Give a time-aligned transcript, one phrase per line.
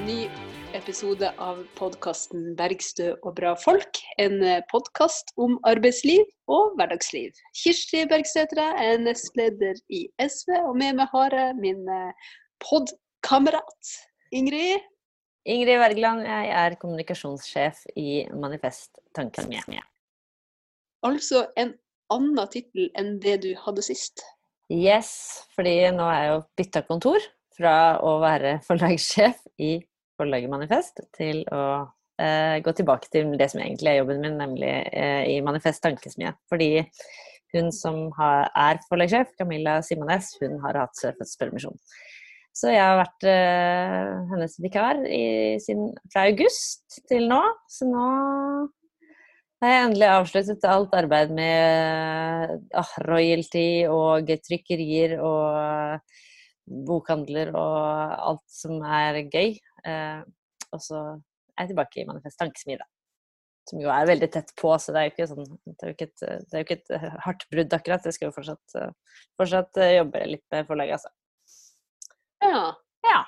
[0.00, 0.28] en ny
[0.72, 3.98] episode av podkasten 'Bergstø og bra folk'.
[4.22, 4.40] En
[4.70, 7.34] podkast om arbeidsliv og hverdagsliv.
[7.56, 11.82] Kirsti Bergstø heter jeg, er nestleder i SV, og med meg har jeg min
[12.64, 13.90] podkamerat
[14.32, 14.86] Ingrid.
[15.44, 19.84] Ingrid Wergeland, jeg er kommunikasjonssjef i Manifest Tankesmie.
[21.04, 21.74] Altså en
[22.14, 24.24] annen tittel enn det du hadde sist.
[24.70, 29.74] Yes, fordi nå er jeg jo bytta kontor fra å være forlagssjef i
[30.20, 31.64] forlaget Manifest til å
[32.20, 36.34] eh, gå tilbake til det som egentlig er jobben min, nemlig eh, i Manifest Tankesmie.
[36.52, 36.72] Fordi
[37.54, 41.78] hun som har, er forlagssjef, Camilla Simones, hun har hatt fødselspermisjon.
[42.54, 45.24] Så jeg har vært eh, hennes vikar i,
[45.62, 47.40] sin, fra august til nå.
[47.70, 48.06] Så nå
[49.60, 56.00] har jeg endelig avsluttet alt arbeid med ah, royalty og trykkerier og
[56.86, 59.56] bokhandler og alt som er gøy.
[59.86, 60.22] Eh,
[60.70, 62.88] og så er jeg tilbake i Manifest Tankesmie, da.
[63.68, 65.96] Som jo er veldig tett på, så det er jo ikke, sånn, det er jo
[65.96, 66.92] ikke, et, er jo ikke et,
[67.26, 68.06] hardt brudd, akkurat.
[68.08, 68.78] Jeg skal jo fortsatt,
[69.38, 71.12] fortsatt jobbe litt med forlaget, altså.
[72.40, 72.62] Ja.
[73.06, 73.18] ja.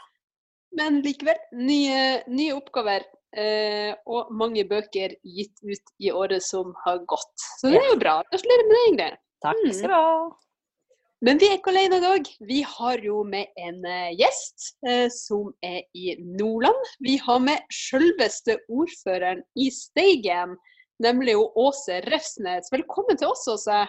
[0.79, 3.05] Men likevel, nye, nye oppgaver.
[3.33, 7.33] Eh, og mange bøker gitt ut i året som har gått.
[7.61, 8.19] Så det er jo bra.
[8.29, 9.21] Gratulerer med det, Ingrid.
[9.43, 10.11] Takk skal du ha.
[11.23, 12.29] Men vi er ikke alene i dag.
[12.51, 16.89] Vi har jo med en uh, gjest uh, som er i Nordland.
[17.07, 20.57] Vi har med selveste ordføreren i Steigen,
[21.03, 22.73] nemlig Åse Refsnes.
[22.75, 23.85] Velkommen til oss, Åse.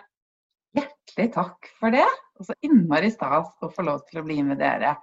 [0.77, 2.05] Hjertelig takk for det.
[2.37, 4.93] Og så innmari stas å få lov til å bli med dere.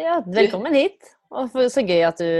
[0.00, 1.12] Ja, velkommen hit.
[1.28, 2.30] Og så gøy at du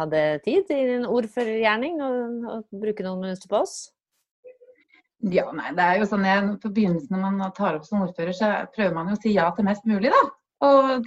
[0.00, 3.82] hadde tid i din ordførergjerning og bruke noen minutter på oss.
[5.30, 8.34] Ja, nei, det er jo sånn jeg, På begynnelsen når man tar opp som ordfører,
[8.34, 10.22] så prøver man jo å si ja til mest mulig, da.
[10.66, 11.06] Og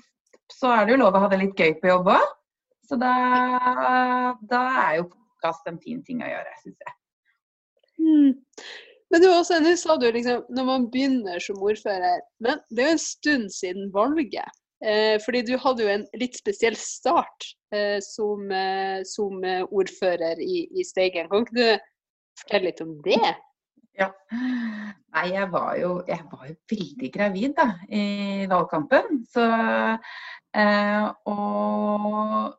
[0.52, 2.25] så er det jo lov å ha det litt gøy på jobb òg.
[2.86, 3.14] Så da,
[4.46, 6.96] da, er jo podkast en fin ting å gjøre, syns jeg.
[8.06, 8.36] Mm.
[9.14, 12.90] Men du også, nå sa du liksom når man begynner som ordfører Men det er
[12.90, 14.62] jo en stund siden valget.
[14.86, 19.40] Eh, fordi du hadde jo en litt spesiell start eh, som, eh, som,
[19.72, 21.31] ordfører i, i Steigen.
[21.31, 23.34] Kan ikke du fortelle litt om det?
[23.95, 24.09] Ja.
[25.16, 28.03] Nei, jeg var, jo, jeg var jo veldig gravid da, i
[28.51, 29.22] valgkampen.
[29.31, 29.45] Så,
[30.59, 32.56] eh, og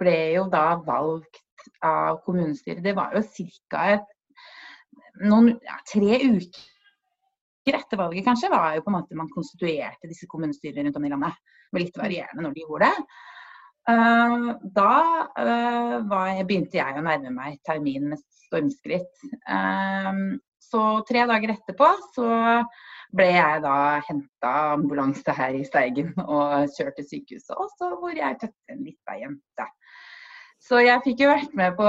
[0.00, 1.42] ble jo da valgt
[1.84, 2.82] av kommunestyret.
[2.84, 3.24] Det var jo
[3.70, 3.86] ca.
[3.98, 10.88] ja, tre uker etter valget, kanskje, var jo på en måte man konstituerte disse kommunestyrene
[10.88, 11.36] rundt om i landet.
[11.66, 13.04] Det var litt varierende når de gjorde det.
[13.88, 14.92] Uh, da
[15.40, 19.24] uh, jeg, begynte jeg å nærme meg termin med stormskritt.
[19.48, 22.28] Uh, så tre dager etterpå så
[23.16, 23.76] ble jeg da
[24.06, 29.16] henta ambulanse her i Steigen og kjørt til sykehuset, også, hvor jeg fødte en lita
[29.18, 29.66] jente.
[30.60, 31.86] Så jeg fikk jo vært med på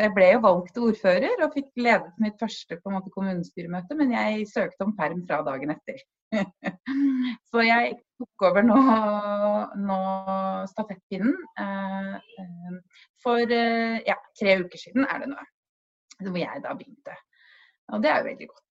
[0.00, 4.16] Jeg ble jo valgt ordfører og fikk ledet mitt første på en måte, kommunestyremøte, men
[4.16, 6.00] jeg søkte om perm fra dagen etter.
[7.50, 8.78] så jeg tok over nå,
[9.82, 10.00] nå
[10.70, 11.36] stafettpinnen.
[11.64, 12.80] Eh,
[13.22, 15.46] for eh, ja, tre uker siden er det nå.
[16.20, 17.16] Hvor jeg da begynte.
[17.94, 18.66] Og det er jo veldig godt.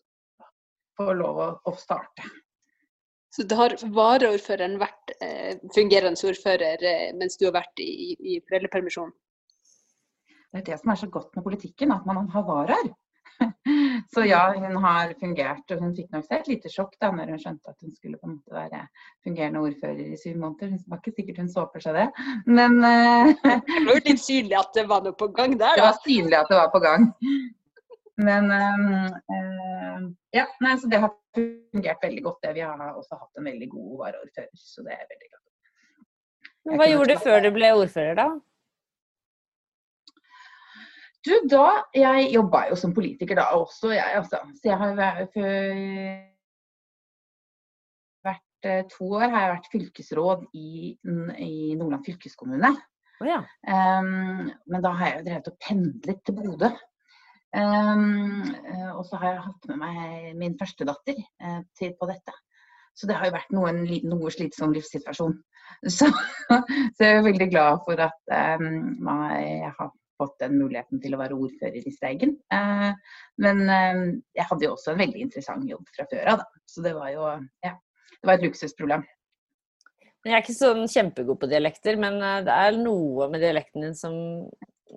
[0.45, 0.51] å
[0.99, 2.29] Få lov å, å starte.
[3.35, 8.39] Så det har varaordføreren vært eh, fungerende ordfører eh, mens du har vært i, i
[8.47, 9.11] foreldrepermisjon?
[10.49, 12.89] Det er det som er så godt med politikken, at man har varaer.
[14.13, 15.65] Så ja, hun har fungert.
[15.73, 18.19] Og hun fikk nok seg et lite sjokk da når hun skjønte at hun skulle
[18.19, 18.81] på en måte være
[19.25, 20.75] fungerende ordfører i syv måneder.
[20.75, 22.07] Det var ikke sikkert hun så for seg det,
[22.49, 25.77] men uh, Det var jo litt synlig at det var noe på gang der, da.
[25.79, 27.07] Det var synlig at det var på gang.
[28.19, 32.41] Men uh, ja, nei, så det har fungert veldig godt.
[32.43, 32.55] det.
[32.57, 35.45] Vi har også hatt en veldig god varaordfører, så det er veldig godt.
[36.79, 38.27] Hva gjorde du før du ble ordfører, da?
[41.25, 44.39] Du, da Jeg jobba jo som politiker da også, jeg altså.
[44.55, 45.35] Så jeg har vært,
[48.27, 50.95] vært to år har jeg vært fylkesråd i,
[51.43, 52.71] i Nordland fylkeskommune.
[53.19, 53.41] Oh, ja.
[53.67, 56.69] um, men da har jeg jo drevet og pendlet til Bodø.
[57.49, 58.45] Um,
[58.93, 62.35] og så har jeg hatt med meg min førstedatter uh, til på dette.
[62.95, 63.73] Så det har jo vært noe,
[64.07, 65.37] noe slitsom livssituasjon.
[65.85, 66.07] Så,
[66.49, 66.55] så,
[67.05, 69.05] jeg er veldig glad for at um,
[69.37, 72.35] jeg har fått den muligheten til å være ordfører i Steigen.
[72.53, 72.91] Uh,
[73.41, 74.01] men uh,
[74.37, 76.63] jeg hadde jo også en veldig interessant jobb fra før av, da.
[76.69, 77.25] Så det var jo
[77.65, 77.73] ja,
[78.17, 79.05] det var et luksusproblem.
[80.27, 84.13] Jeg er ikke sånn kjempegod på dialekter, men det er noe med dialekten din som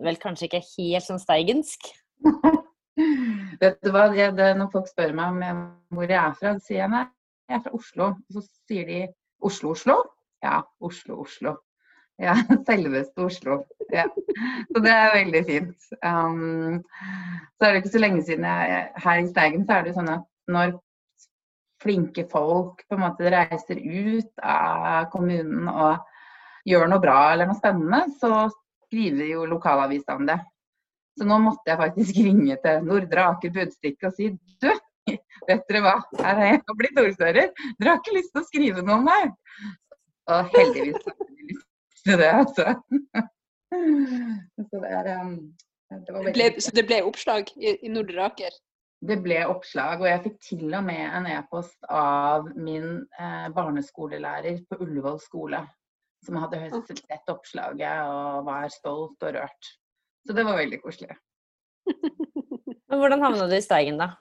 [0.02, 1.86] vel kanskje ikke er helt sånn steigensk?
[3.62, 5.60] Vet du hva, det, det, Når folk spør meg om
[5.94, 7.04] hvor jeg er fra, så sier jeg nei,
[7.48, 8.08] jeg er fra Oslo.
[8.18, 8.98] Og så sier de
[9.46, 10.00] Oslo-Oslo?
[10.42, 11.56] ja, Oslo, Oslo.
[12.20, 12.36] Ja,
[12.68, 13.62] selveste Oslo.
[13.92, 14.06] Ja.
[14.68, 15.90] Så det er veldig fint.
[16.04, 16.80] Um,
[17.56, 20.10] så er det ikke så lenge siden jeg Her i Steigen så er det sånn
[20.12, 20.76] at når
[21.82, 27.58] flinke folk på en måte reiser ut av kommunen og gjør noe bra eller noe
[27.58, 28.46] spennende, så
[28.86, 30.38] skriver jo lokalavisa om det.
[31.18, 34.30] Så nå måtte jeg faktisk ringe til Nordre Aker Budstikke og si
[34.62, 34.70] du,
[35.48, 37.50] vet dere hva, her er jeg blitt ordfører.
[37.78, 39.34] Dere har ikke lyst til å skrive noe om meg?
[40.30, 41.68] Og heldigvis har de lyst
[42.06, 42.74] til det, altså.
[43.72, 45.36] Så det, er, um,
[45.90, 48.58] det var ble, Så det ble oppslag i, i Nordre Aker?
[49.02, 54.60] Det ble oppslag, og jeg fikk til og med en e-post av min eh, barneskolelærer
[54.70, 55.62] på Ullevål skole,
[56.22, 59.72] som hadde sett oppslaget og var stolt og rørt.
[60.22, 61.16] Så det var veldig koselig.
[62.92, 64.12] Men hvordan havna du i Steigen, da?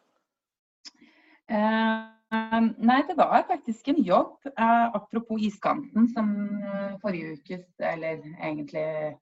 [1.52, 4.38] Eh, nei, det var faktisk en jobb.
[4.58, 9.18] Eh, apropos iskanten, som eh, forrige ukes, eller egentlig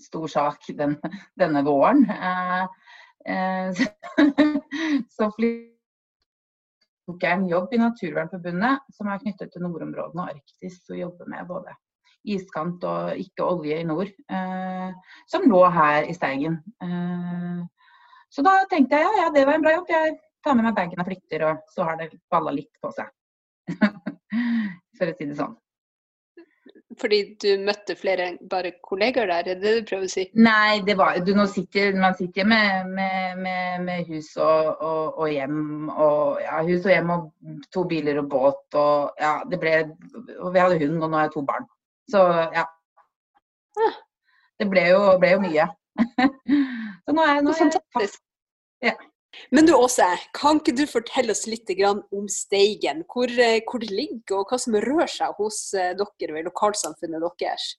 [0.00, 0.96] stor sak den,
[1.40, 2.04] denne våren.
[2.10, 3.72] Eh,
[5.08, 5.30] så
[7.10, 11.26] tok jeg en jobb i Naturvernforbundet som er knyttet til nordområdene og Arktis, og jobber
[11.32, 11.74] med både
[12.28, 14.10] iskant og ikke olje i nord,
[15.26, 16.58] som lå her i Steigen.
[18.28, 19.88] Så da tenkte jeg ja, ja, det var en bra jobb.
[19.88, 23.10] Jeg tar med meg bagen og flytter, og så har det balla litt på seg.
[24.98, 25.58] For å si det sånn.
[27.00, 30.24] Fordi du møtte flere bare kollegaer der, er det det du prøver å si?
[30.36, 35.26] Nei, det var, du, sitter, man sitter med, med, med, med hus og, og, og,
[35.30, 35.88] hjem.
[35.88, 37.28] Og, ja, hus og hjem og
[37.72, 38.64] to biler og båt.
[38.74, 39.76] Og, ja, det ble,
[40.40, 41.68] og vi hadde hund, og nå har jeg to barn.
[42.10, 42.24] Så
[42.56, 42.66] ja.
[44.60, 45.70] Det ble jo, ble jo mye.
[47.06, 48.10] Så nå er, nå er jeg
[48.90, 48.96] ja.
[49.50, 53.04] Men du Åse, kan ikke du fortelle oss litt om Steigen?
[53.10, 57.26] Hvor, eh, hvor, det ligger og hva som rør seg hos eh, dere ved lokalsamfunnet
[57.38, 57.74] deres?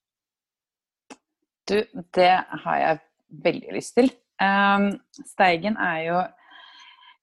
[1.67, 1.77] Du,
[2.15, 2.31] det
[2.65, 3.01] har jeg
[3.43, 4.11] veldig lyst til.
[4.41, 4.95] Um,
[5.27, 6.21] Steigen er jo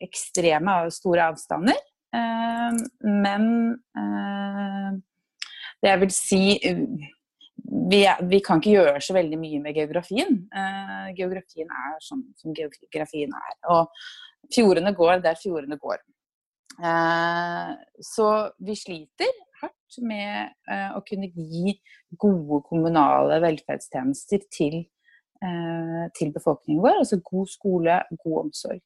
[0.00, 1.76] ekstreme av store avstander.
[2.14, 3.44] Ehm, men
[3.98, 4.90] eh,
[5.82, 6.42] det jeg vil si
[7.64, 10.36] vi, vi, kan ikke gjøre så veldig mye med geografien.
[10.52, 13.56] Uh, geografien er sånn som geografien er.
[13.72, 16.02] Og fjordene går der fjordene går.
[16.74, 17.72] Uh,
[18.04, 18.28] så
[18.66, 19.30] vi sliter
[19.62, 21.76] hardt med uh, å kunne gi
[22.20, 24.84] gode kommunale velferdstjenester til,
[26.14, 27.00] til befolkningen vår.
[27.02, 28.78] Altså god skole, god omsorg.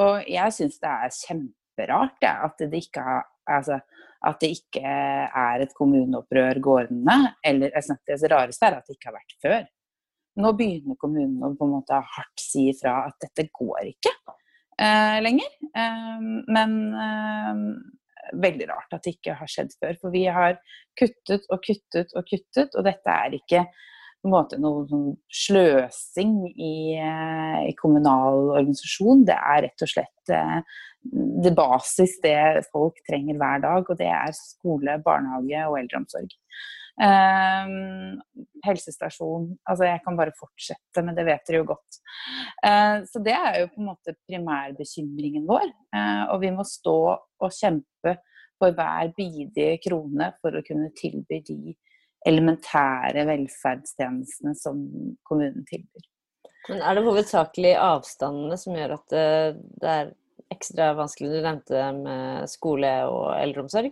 [0.00, 3.80] Og jeg syns det er kjemperart ja, at, det ikke har, altså,
[4.28, 7.16] at det ikke er et kommuneopprør gående.
[7.44, 9.64] Eller det rareste er at det ikke har vært før.
[10.42, 14.12] Nå begynner kommunene å på en måte hardt si ifra at dette går ikke
[14.80, 15.50] eh, lenger.
[15.76, 16.22] Eh,
[16.56, 17.66] men eh,
[18.42, 19.98] veldig rart at det ikke har skjedd før.
[20.00, 20.58] For vi har
[20.98, 23.66] kuttet og kuttet og kuttet, og dette er ikke
[24.30, 29.24] måte noe sånn sløsing i, eh, i, kommunal organisasjon.
[29.26, 30.76] Det er rett og slett eh,
[31.42, 36.38] det basis det folk trenger hver dag, og det er skole, barnehage og eldreomsorg.
[37.00, 38.18] Um,
[38.66, 41.98] helsestasjon Altså, jeg kan bare fortsette, men det vet dere jo godt.
[42.60, 45.72] Uh, så det er jo på en måte primærbekymringen vår.
[45.96, 48.18] Uh, og vi må stå og kjempe
[48.60, 51.74] for hver bidige krone for å kunne tilby de
[52.28, 54.80] elementære velferdstjenestene som
[55.28, 56.08] kommunen tilbyr.
[56.68, 59.14] Men er det hovedsakelig avstandene som gjør at
[59.82, 60.12] det er
[60.54, 61.32] ekstra vanskelig?
[61.32, 63.90] Du nevnte med skole og eldreomsorg.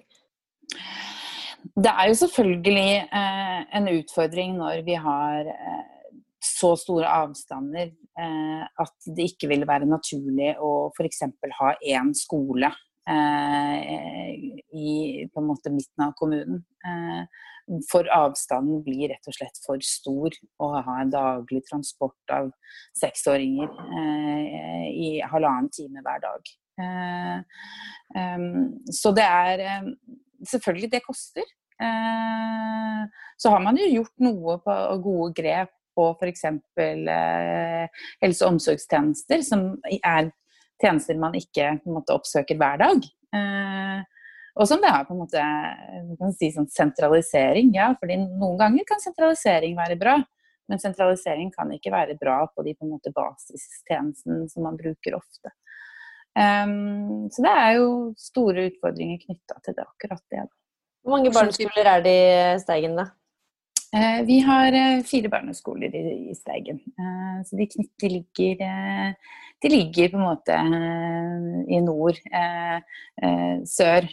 [1.76, 5.88] Det er jo selvfølgelig eh, en utfordring når vi har eh,
[6.40, 11.22] så store avstander eh, at det ikke vil være naturlig å f.eks.
[11.58, 16.64] ha én skole eh, i på en måte midten av kommunen.
[16.86, 17.22] Eh,
[17.90, 22.50] for avstanden blir rett og slett for stor å ha en daglig transport av
[22.98, 26.52] seksåringer eh, i halvannen time hver dag.
[28.90, 29.84] så det er
[30.48, 31.44] selvfølgelig, det koster.
[31.80, 33.04] Eh,
[33.36, 36.44] så har man jo gjort noe på gode grep på f.eks.
[36.44, 40.30] Eh, helse- og omsorgstjenester, som er
[40.80, 43.06] tjenester man ikke på en måte, oppsøker hver dag.
[43.36, 44.00] Eh,
[44.60, 45.44] og som det er på en måte
[46.20, 47.92] kan si sånn sentralisering, ja.
[48.00, 50.18] fordi noen ganger kan sentralisering være bra.
[50.70, 55.16] Men sentralisering kan ikke være bra på de på en måte basistjenestene som man bruker
[55.18, 55.50] ofte.
[56.38, 60.44] Um, så det er jo store utfordringer knytta til det, akkurat det.
[61.02, 63.08] Hvor mange barneskoler er det i Steigen, da?
[63.90, 66.78] Uh, vi har uh, fire barneskoler i, i Steigen.
[66.94, 68.62] Uh, så de, de, ligger,
[69.62, 70.56] de ligger på en måte
[71.70, 72.16] i nord,
[73.68, 74.06] sør,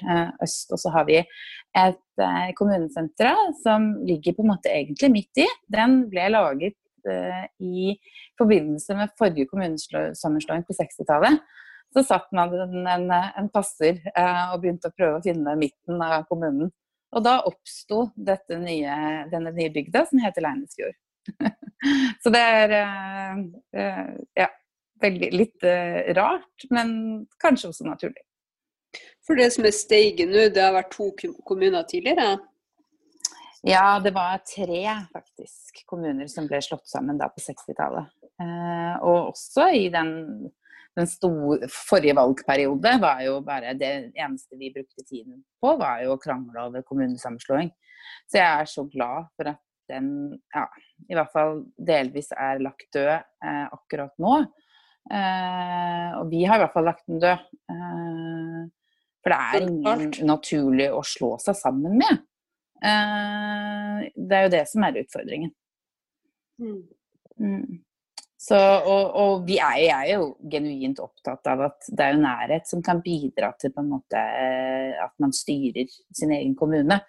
[0.44, 0.74] øst.
[0.76, 2.26] Og så har vi et
[2.58, 5.48] kommunesenter som ligger på en måte egentlig midt i.
[5.72, 6.76] Den ble laget
[7.64, 7.94] i
[8.40, 11.40] forbindelse med forrige kommunesammenslåing på 60-tallet
[11.94, 16.02] så satt man en, en, en passer eh, og begynte å prøve å finne midten
[16.04, 16.72] av kommunen.
[17.16, 20.98] Og da oppsto denne nye bygda som heter Leinesfjord.
[22.24, 23.40] så det er eh,
[23.80, 24.12] eh,
[24.44, 24.50] ja,
[25.02, 26.90] veldig litt uh, rart, men
[27.42, 28.24] kanskje også naturlig.
[29.28, 31.10] For det som er steget nå, det har vært to
[31.48, 32.38] kommuner tidligere?
[33.68, 38.14] Ja, det var tre faktisk kommuner som ble slått sammen da på 60-tallet.
[38.38, 40.14] Uh, og også i den
[40.98, 46.16] den store, forrige valgperiode var jo bare det eneste vi brukte tiden på, var jo
[46.16, 47.70] å krangle over kommunesammenslåing.
[48.26, 49.62] Så jeg er så glad for at
[49.92, 50.10] den
[50.56, 50.66] ja,
[51.08, 54.40] i hvert fall delvis er lagt død eh, akkurat nå.
[55.08, 57.46] Eh, og vi har i hvert fall lagt den død.
[57.72, 58.62] Eh,
[59.24, 62.24] for det er ingen naturlig å slå seg sammen med.
[62.84, 65.52] Eh, det er jo det som er utfordringen.
[66.62, 66.80] Mm.
[67.38, 67.84] Mm.
[68.38, 72.70] Så, og, og vi er, er jo genuint opptatt av at det er jo nærhet
[72.70, 77.00] som kan bidra til på en måte eh, at man styrer sin egen kommune.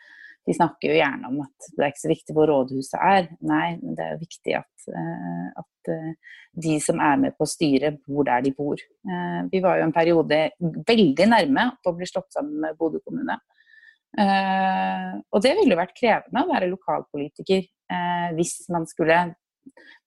[0.49, 3.27] De snakker jo gjerne om at det er ikke så viktig hvor rådhuset er.
[3.45, 7.45] Nei, men det er jo viktig at, eh, at eh, de som er med på
[7.45, 8.81] å styre, bor der de bor.
[9.53, 10.41] Vi var jo en periode
[10.89, 13.37] veldig nærme på å bli slått sammen med Bodø kommune.
[14.19, 17.69] Og det ville jo vært krevende å være lokalpolitiker
[18.35, 19.21] hvis man skulle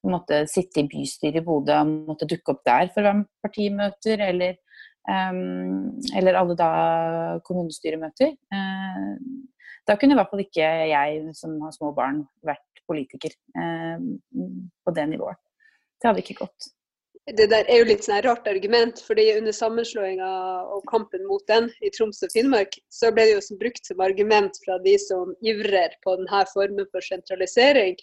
[0.10, 4.26] måte sitte i bystyret i Bodø og måtte dukke opp der for å være partimøter,
[4.28, 4.58] eller,
[6.18, 6.72] eller alle da
[7.48, 8.36] kommunestyremøter.
[9.88, 14.04] Da kunne i hvert fall ikke jeg som har små barn vært politiker eh,
[14.86, 15.40] på det nivået.
[16.02, 16.72] Det hadde ikke gått.
[17.38, 20.30] Det der er jo litt sånn rart argument, fordi under sammenslåinga
[20.74, 24.58] og kampen mot den i Troms og Finnmark, så ble det jo brukt som argument
[24.66, 27.94] fra de som ivrer på denne formen for sentralisering.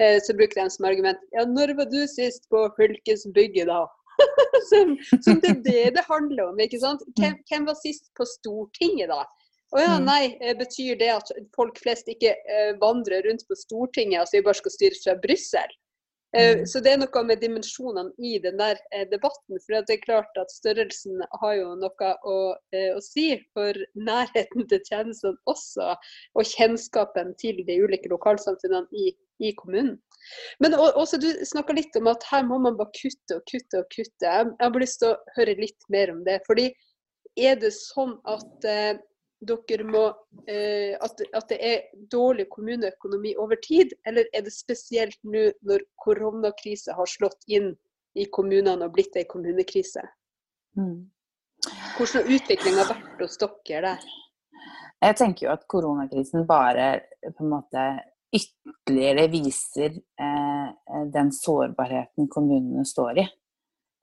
[0.00, 3.82] Eh, så brukte de som argument Ja, når var du sist på fylkesbygget, da?
[4.70, 4.94] som,
[5.24, 6.62] som, det er det det handler om.
[6.62, 7.02] ikke sant?
[7.18, 9.24] Hvem, hvem var sist på Stortinget, da?
[9.70, 10.06] Å ja, mm.
[10.06, 14.46] nei, eh, betyr det at folk flest ikke eh, vandrer rundt på Stortinget, altså vi
[14.48, 15.76] bare skal styre fra Brussel?
[16.34, 16.64] Eh, mm.
[16.70, 18.80] Så det er noe med dimensjonene i den der
[19.12, 19.60] debatten.
[19.62, 24.82] For det er klart at størrelsen har jo noe å, å si for nærheten til
[24.88, 25.94] tjenestene også.
[26.34, 29.12] Og kjennskapen til de ulike lokalsamfunnene i,
[29.42, 29.96] i kommunen.
[30.62, 33.90] Men også du snakka litt om at her må man bare kutte og kutte og
[33.94, 34.26] kutte.
[34.26, 36.40] Jeg, jeg har lyst til å høre litt mer om det.
[36.46, 36.72] fordi
[37.38, 38.66] er det sånn at
[39.40, 40.02] dere må,
[40.46, 45.86] eh, at, at, det er dårlig kommuneøkonomi over tid, eller er det spesielt nå når
[46.04, 47.72] koronakrise har slått inn
[48.18, 50.04] i kommunene og blitt ei kommunekrise?
[50.76, 51.08] Mm.
[51.96, 54.08] Hvordan har utviklinga vært hos dere der?
[55.00, 56.92] Jeg tenker jo at koronakrisen bare
[57.24, 57.84] på en måte
[58.30, 60.68] ytterligere viser eh,
[61.12, 63.26] den sårbarheten kommunene står i.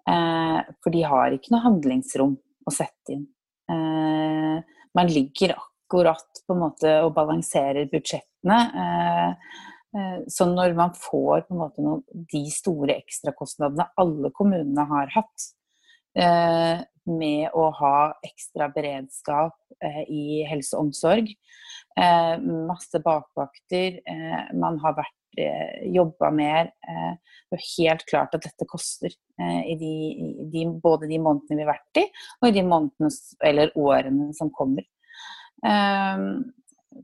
[0.09, 3.27] Eh, for de har ikke noe handlingsrom å sette inn.
[3.71, 8.59] Eh, man ligger akkurat på en måte og balanserer budsjettene.
[8.83, 9.55] Eh,
[9.97, 15.11] eh, så når man får på en måte noen, de store ekstrakostnadene alle kommunene har
[15.15, 15.49] hatt,
[16.17, 19.55] eh, med å ha ekstra beredskap
[20.11, 21.29] i helse og omsorg.
[21.95, 24.01] Masse bakvakter.
[24.51, 25.15] Man har vært
[25.93, 26.71] jobba mer.
[26.81, 29.93] Det er helt klart at dette koster i de,
[30.51, 32.05] de, både de månedene vi har vært i,
[32.41, 33.11] og i de månedene
[33.49, 34.87] eller årene som kommer.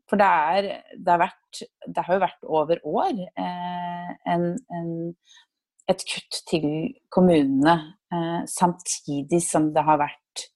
[0.10, 3.24] For det, er, det, har, vært, det har jo vært over år
[4.34, 4.92] en, en,
[5.92, 6.68] et kutt til
[7.13, 7.78] kommunene,
[8.50, 10.48] samtidig som det har vært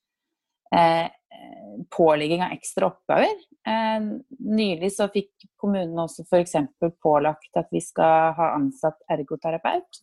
[1.90, 3.36] pålegging av ekstra oppgaver.
[3.68, 4.08] Eh,
[4.40, 6.56] nylig så fikk kommunen også f.eks.
[7.04, 10.02] pålagt at vi skal ha ansatt ergoterapeut.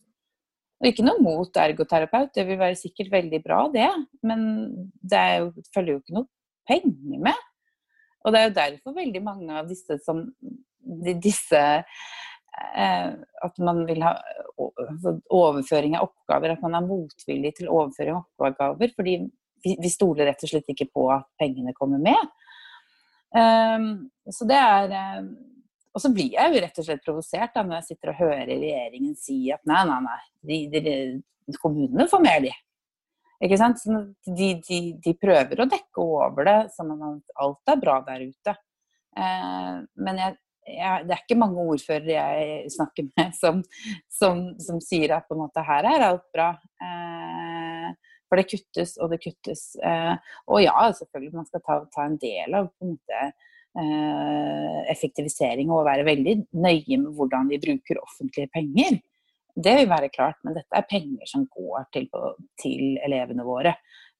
[0.81, 3.87] Og ikke noe mot ergoterapeut, det vil være sikkert veldig bra det,
[4.27, 4.41] men
[5.01, 6.29] det jo, følger jo ikke noe
[6.67, 7.45] penger med.
[8.25, 10.25] Og det er jo derfor veldig mange av disse som
[11.21, 13.07] disse eh,
[13.45, 14.13] At man vil ha
[15.33, 18.93] overføring av oppgaver, at man er motvillig til overføring av oppgaver.
[18.97, 19.17] Fordi
[19.65, 22.33] vi, vi stoler rett og slett ikke på at pengene kommer med.
[23.35, 25.25] Um, så det er um,
[25.91, 28.47] Og så blir jeg jo rett og slett provosert da, når jeg sitter og hører
[28.51, 32.51] regjeringen si at nei, nei, nei, de, de, kommunene får mer, de.
[33.43, 33.83] Ikke sant?
[34.27, 37.05] De, de, de, prøver å dekke over det som om
[37.43, 38.55] alt er bra der ute.
[39.15, 43.63] Uh, men jeg, jeg, det er ikke mange ordførere jeg snakker med som,
[44.11, 46.51] som, som sier at på en måte her er alt bra.
[46.83, 47.44] Uh,
[48.29, 49.67] for det kuttes og det kuttes.
[49.79, 50.13] Eh,
[50.49, 55.73] og ja, selvfølgelig man skal ta, ta en del av på en måte eh, effektivisering
[55.73, 58.99] og være veldig nøye med hvordan vi bruker offentlige penger.
[59.55, 62.09] Det vil være klart, men dette er penger som går til,
[62.59, 63.77] til elevene våre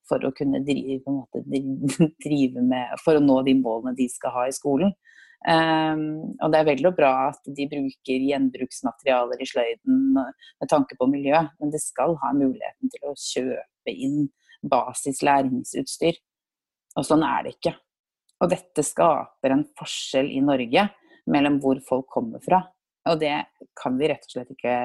[0.08, 1.42] for å kunne drive, måte,
[2.26, 4.94] drive, med For å nå de målene de skal ha i skolen.
[5.46, 11.06] Um, og det er veldig bra at de bruker gjenbruksmaterialer i sløyden med tanke på
[11.12, 14.28] miljø, men det skal ha muligheten til å kjøpe inn
[14.65, 16.17] basis læringsutstyr.
[16.95, 17.76] Og sånn er det ikke.
[18.43, 20.88] Og dette skaper en forskjell i Norge
[21.32, 22.62] mellom hvor folk kommer fra.
[23.10, 23.36] Og det
[23.78, 24.76] kan vi rett og slett ikke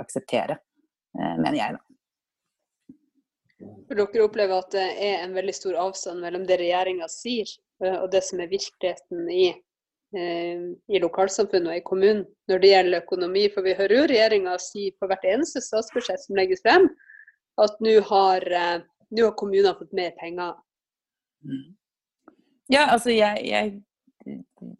[0.00, 0.56] akseptere,
[1.18, 1.82] eh, mener jeg da.
[3.88, 7.50] For dere opplever at det er en veldig stor avstand mellom det regjeringa sier
[7.84, 9.50] eh, og det som er virkeligheten i
[10.10, 10.58] Eh,
[10.90, 13.44] i lokalsamfunnet og i kommunen når det gjelder økonomi.
[13.54, 16.88] For vi hører jo regjeringa si på hvert eneste statsbudsjett som legges frem,
[17.64, 18.80] at nå har, eh,
[19.20, 20.58] har kommunene fått mer penger.
[21.44, 21.68] Mm.
[22.70, 23.80] Ja, altså jeg, jeg,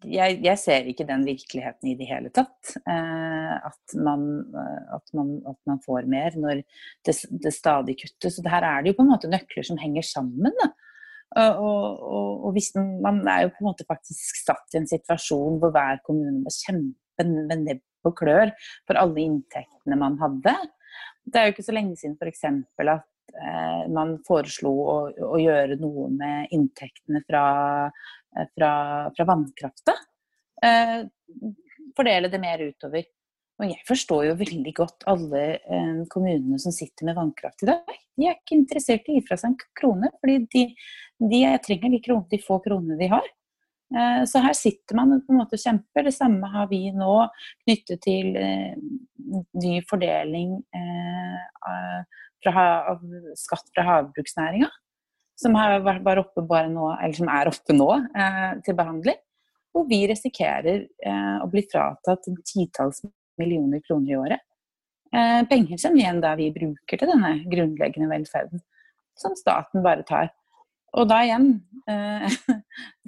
[0.07, 2.75] jeg, jeg, ser ikke den virkeligheten i det hele tatt.
[2.81, 4.29] Eh, at, man,
[4.95, 6.63] at, man, at, man, får mer når
[7.07, 8.39] det, det stadig kuttes.
[8.43, 10.55] Og her er det jo på en måte nøkler som henger sammen.
[10.61, 10.71] Da.
[11.41, 15.61] Og, og, og, hvis man er jo på en måte faktisk satt i en situasjon
[15.63, 18.51] hvor hver kommune må kjempe med nebb og klør
[18.89, 20.55] for alle inntektene man hadde.
[21.25, 22.45] Det er jo ikke så lenge siden f.eks.
[22.47, 27.45] at eh, man foreslo å, å, gjøre noe med inntektene fra,
[28.37, 28.73] eh, fra,
[29.17, 29.97] fra vannkrafta.
[30.65, 31.01] Eh,
[31.97, 33.09] fordele det mer utover.
[33.61, 37.99] Og jeg forstår jo veldig godt alle eh, kommunene som sitter med vannkraft i dag.
[38.17, 40.65] De er ikke interessert i å gi fra seg en krone, fordi de,
[41.21, 43.29] de trenger de, kron, de, få kronene de har.
[43.91, 46.07] Eh, så her sitter man på en måte og kjemper.
[46.07, 47.15] Det samme har vi nå
[47.65, 48.77] knyttet til eh,
[49.59, 53.03] ny fordeling eh, av
[53.39, 54.71] skatt fra havbruksnæringa.
[55.41, 57.89] Som, var oppe bare nå, eller som er oppe nå
[58.67, 59.17] til behandling.
[59.73, 60.83] Hvor vi risikerer
[61.41, 63.01] å bli fratatt titalls
[63.41, 64.45] millioner kroner i året.
[65.49, 68.61] Penger som igjen da vi bruker til denne grunnleggende velferden,
[69.17, 70.29] som staten bare tar.
[70.99, 71.53] Og da igjen
[71.91, 72.37] eh,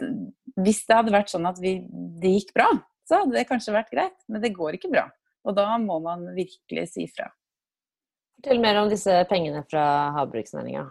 [0.62, 1.78] Hvis det hadde vært sånn at vi,
[2.20, 2.68] det gikk bra,
[3.08, 5.06] så hadde det kanskje vært greit, men det går ikke bra.
[5.48, 7.30] Og da må man virkelig si fra.
[8.36, 9.84] Fortell mer om disse pengene fra
[10.18, 10.84] havbruksnæringa.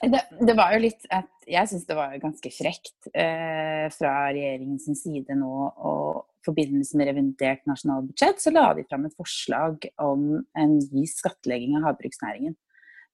[0.00, 4.86] Det, det, var jo litt at Jeg syns det var ganske frekt eh, fra regjeringens
[4.96, 10.22] side nå og i forbindelse med revidert nasjonalbudsjett så la de fram et forslag om
[10.56, 12.54] en ny skattlegging av havbruksnæringen.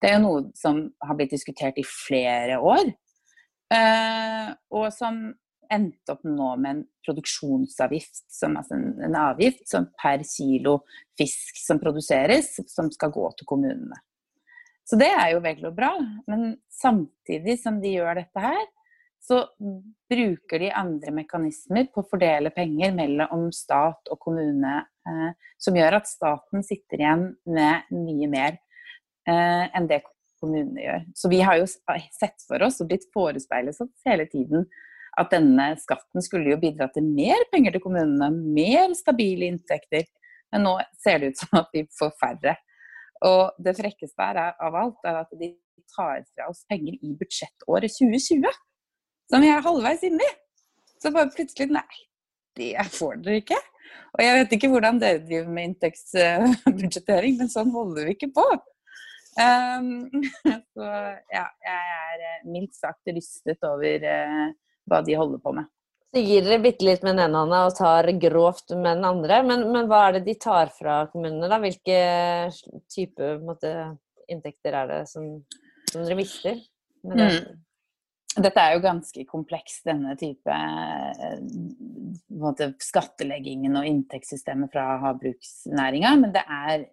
[0.03, 2.91] Det er jo noe som har blitt diskutert i flere år,
[3.75, 5.23] eh, og som
[5.73, 10.79] endte opp nå med en produksjonsavgift, som, altså en, en avgift som per kilo
[11.19, 13.99] fisk som produseres, som skal gå til kommunene.
[14.87, 15.93] Så det er jo veldig bra.
[16.31, 18.67] Men samtidig som de gjør dette her,
[19.27, 19.41] så
[20.11, 24.77] bruker de andre mekanismer på å fordele penger mellom stat og kommune,
[25.09, 28.61] eh, som gjør at staten sitter igjen med mye mer
[29.27, 30.03] enn det
[30.41, 31.07] kommunene gjør.
[31.19, 34.67] Så vi har jo sett for oss og blitt forespeilet hele tiden
[35.17, 40.05] at denne skatten skulle jo bidra til mer penger til kommunene, mer stabile inntekter.
[40.53, 42.57] Men nå ser det ut som at vi får færre.
[43.27, 45.55] Og det frekkeste av alt er at de
[45.95, 48.45] tar fra oss penger i budsjettåret 2020.
[49.31, 50.29] som vi er halvveis inni.
[51.03, 52.03] Så bare plutselig Nei,
[52.57, 53.59] det får dere ikke.
[54.17, 58.47] Og jeg vet ikke hvordan dere driver med inntektsbudsjettering, men sånn holder vi ikke på.
[59.37, 60.09] Um,
[60.75, 60.87] så
[61.33, 64.47] ja, jeg er eh, mildt sagt rystet over uh,
[64.89, 65.69] hva de holder på med.
[66.15, 69.43] Så gir dere bitte litt med den ene hånda og tar grovt med den andre.
[69.45, 71.61] Men, men, hva er det de tar fra kommunene, da?
[71.61, 71.99] Hvilke
[72.93, 73.75] type måte,
[74.31, 75.29] inntekter er det som,
[75.91, 76.63] som dere mister?
[77.07, 77.66] Mm
[78.45, 81.39] dette er jo ganske komplekst, denne type eh,
[82.37, 86.11] måte, skatteleggingen og inntektssystemet fra havbruksnæringa.
[86.21, 86.85] Men det er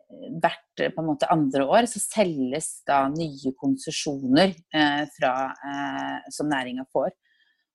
[0.44, 6.88] hvert på en måte andre år så selges da nye konsesjoner eh, eh, som næringa
[6.96, 7.12] får.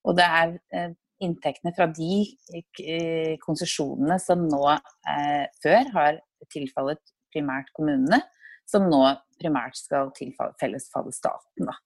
[0.09, 2.22] Og det er eh, inntektene fra de
[2.54, 6.22] eh, konsesjonene som nå eh, før har
[6.54, 7.02] tilfallet
[7.35, 8.22] primært kommunene,
[8.68, 9.02] som nå
[9.40, 11.68] primært skal tilfalle staten.
[11.68, 11.76] Da.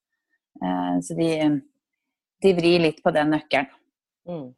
[1.03, 1.27] Så de
[2.43, 3.71] de vrir litt på den nøkkelen.
[4.29, 4.51] Mm.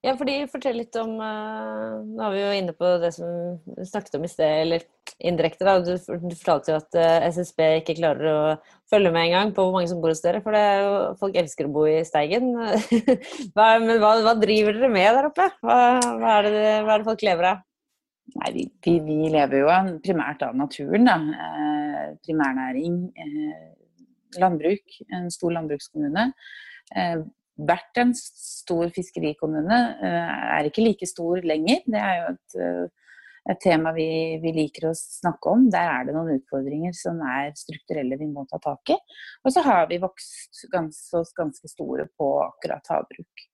[0.00, 3.82] Ja, fordi Fortell litt om uh, Nå er vi jo inne på det som du
[3.84, 4.84] snakket om i sted, eller
[5.18, 5.66] indirekte.
[5.66, 8.38] da, Du, du fortalte jo at uh, eh, SSB ikke klarer å
[8.88, 10.40] følge med engang på hvor mange som bor hos dere.
[10.44, 12.54] For det folk elsker å bo i Steigen.
[13.54, 15.50] hva, men hva, hva, driver dere med der oppe?
[15.60, 17.60] Hva, hva, er, det, hva er, det, folk lever av?
[18.40, 21.10] Nei, vi, vi, vi lever jo primært av naturen.
[21.12, 23.02] da, eh, Primærnæring.
[23.20, 23.79] Eh,
[24.38, 26.32] landbruk, en stor landbrukskommune.
[26.94, 27.28] hvert
[27.66, 29.80] vært en stor fiskerikommune.
[30.00, 31.82] Eh, er ikke like stor lenger.
[31.86, 33.12] Det er jo et, eh,
[33.52, 34.08] et tema vi,
[34.42, 35.66] vi, liker å snakke om.
[35.72, 38.98] Der er det noen utfordringer som er strukturelle vi må ta tak i.
[39.44, 43.46] Og så har vi vokst ganske, ganske store på akkurat havbruk.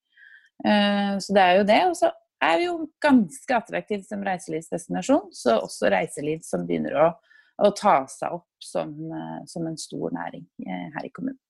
[0.56, 1.80] Så det er jo det.
[1.90, 2.08] Og så
[2.42, 5.28] er vi jo ganske attraktive som reiselivsdestinasjon.
[5.36, 7.08] Så også reiseliv som begynner å
[7.56, 11.40] å ta seg opp som, eh, som en stor næring eh, her i kommunen.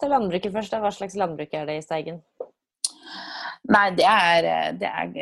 [0.00, 0.74] Ta landbruket først.
[0.82, 2.20] Hva slags landbruk er det i Steigen?
[3.70, 5.12] Nei, det er, eh, det er,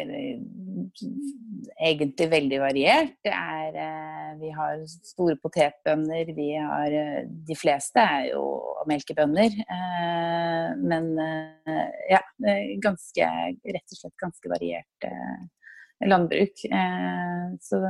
[1.83, 3.19] egentlig veldig variert.
[3.25, 4.01] Det er
[4.41, 6.33] Vi har store potetbønder.
[6.35, 6.95] Vi har
[7.29, 8.43] De fleste er jo
[8.89, 9.53] melkebønder.
[10.81, 11.13] Men
[12.09, 12.21] ja,
[12.83, 13.29] ganske
[13.77, 15.07] Rett og slett ganske variert
[16.01, 16.65] landbruk.
[17.61, 17.83] Så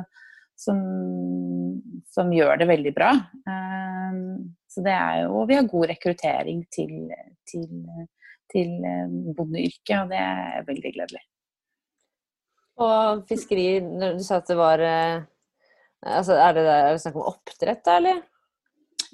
[0.62, 0.78] som,
[2.12, 3.10] som, gjør det veldig bra.
[3.48, 4.22] Eh,
[4.72, 6.94] så det er jo og Vi har god rekruttering til,
[7.48, 7.68] til,
[8.52, 11.24] til eh, bondeyrket, og det er veldig gledelig.
[12.82, 15.24] Og fiskeri, du sa at det var eh,
[16.02, 18.22] altså Er det, er det snakk om oppdrett, da, eller?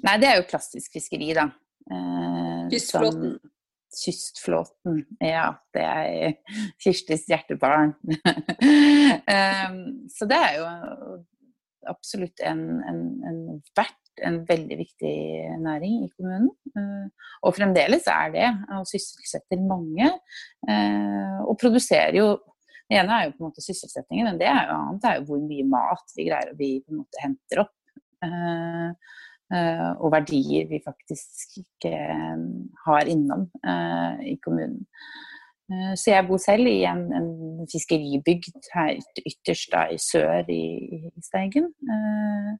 [0.05, 1.49] Nei, det er jo klassisk fiskeri, da.
[2.71, 3.33] Kystflåten.
[3.89, 5.49] Kystflåten, ja.
[5.73, 6.37] Det er
[6.79, 7.91] Kirstis hjertebarn.
[10.15, 10.67] så det er jo
[11.87, 13.39] absolutt en, en, en,
[13.77, 15.13] verdt en veldig viktig
[15.63, 16.49] næring i kommunen.
[16.75, 20.09] Eh, og fremdeles er det, og sysselsetter mange.
[20.67, 22.31] Eh, og produserer jo
[22.89, 25.25] Det ene er jo på en måte sysselsettingen, men det er jo annet er jo
[25.27, 27.75] hvor mye mat vi greier vi på en måte henter opp.
[28.25, 31.91] Eh, og verdier vi faktisk ikke
[32.87, 33.45] har innom
[34.25, 34.87] i kommunen.
[35.69, 40.63] Eh, så jeg bor selv i en, en fiskeribygd her ytterst da, i sør i,
[41.09, 41.69] i Steigen.
[41.93, 42.51] Eh,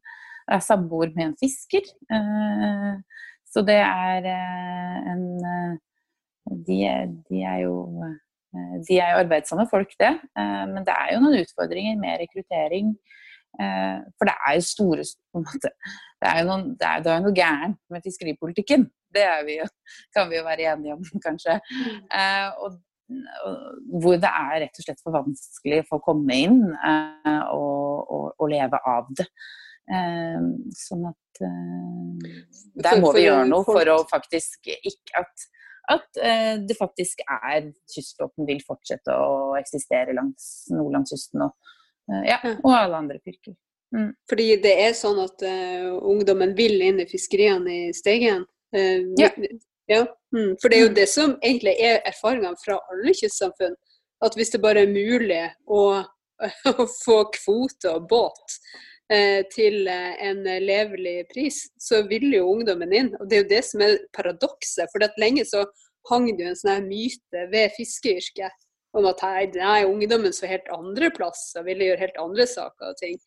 [0.50, 1.90] jeg er samboer med en fisker.
[2.16, 2.96] Eh,
[3.50, 5.24] så det er en
[6.68, 6.76] de,
[7.30, 7.74] de, er jo
[8.86, 10.12] de er jo arbeidsomme folk, det.
[10.36, 12.92] Men det er jo noen utfordringer med rekruttering.
[13.58, 15.72] For det er jo store på en måte,
[16.22, 18.86] Det er jo, noen, det er, det er noe gærent med fiskeripolitikken.
[19.18, 19.66] Det vi jo,
[20.14, 21.58] kan vi jo være enige om, kanskje.
[22.62, 22.78] Og
[23.10, 28.26] hvor det er rett og slett for vanskelig for å komme inn eh, og, og,
[28.36, 29.26] og, leve av det.
[29.90, 30.44] Eh,
[30.78, 32.36] sånn at eh,
[32.86, 35.48] Der må vi gjøre noe for å faktisk ikke at,
[35.96, 36.22] at
[36.70, 41.74] det faktisk er Kystflåten vil fortsette å eksistere langs nordlandskysten og,
[42.28, 43.56] ja, og alle andre fylker.
[43.96, 44.12] Mm.
[44.30, 45.42] Fordi det er sånn at
[46.06, 48.46] ungdommen vil inn i fiskeriene i Steigen?
[49.18, 49.34] ja.
[49.90, 50.04] Ja,
[50.36, 50.54] mm.
[50.62, 50.98] for det er jo mm.
[51.00, 53.78] det som egentlig er erfaringene fra alle kystsamfunn.
[54.26, 55.82] At hvis det bare er mulig å,
[56.74, 58.58] å få kvote og båt
[59.14, 63.14] eh, til eh, en levelig pris, så vil jo ungdommen inn.
[63.20, 64.92] Og det er jo det som er paradokset.
[64.92, 65.64] For lenge så
[66.10, 70.70] hang det jo en sånn myte ved fiskeyrket om at hei, nei, ungdommen så helt
[70.74, 73.20] andre plasser, ville gjøre helt andre saker og ting.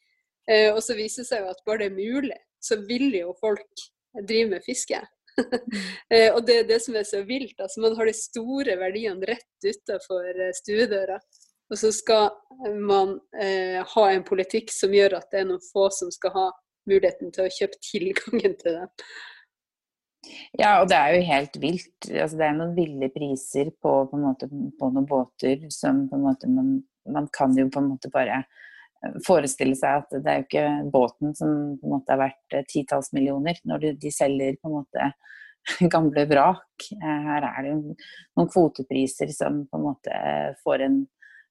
[0.51, 3.35] Eh, og så viser det seg jo at bare det er mulig, så vil jo
[3.41, 3.85] folk
[4.27, 4.99] drive med fiske.
[6.13, 7.57] Eh, og det er det som er så vilt.
[7.57, 11.17] altså Man har de store verdiene rett utenfor eh, stuedøra.
[11.73, 12.29] Og så skal
[12.85, 16.47] man eh, ha en politikk som gjør at det er noen få som skal ha
[16.91, 18.91] muligheten til å kjøpe tilgangen til dem.
[20.59, 22.09] Ja, og det er jo helt vilt.
[22.11, 26.27] Altså, det er noen ville priser på, på, måte, på, noen båter som på en
[26.27, 26.77] måte man,
[27.11, 28.43] man, kan jo på en måte bare
[29.27, 32.67] forestille seg at det er jo ikke båten som på en måte har vært eh,
[32.69, 35.09] titalls millioner, når de, selger på en måte
[35.95, 36.87] gamle vrak.
[36.99, 40.23] Eh, her er det jo noen kvotepriser som på en måte
[40.63, 41.03] får en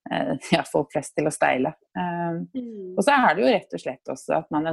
[0.49, 1.75] ja, folk flest til å steile.
[1.93, 2.95] Mm.
[2.97, 4.65] Og så er det jo rett og slett også at man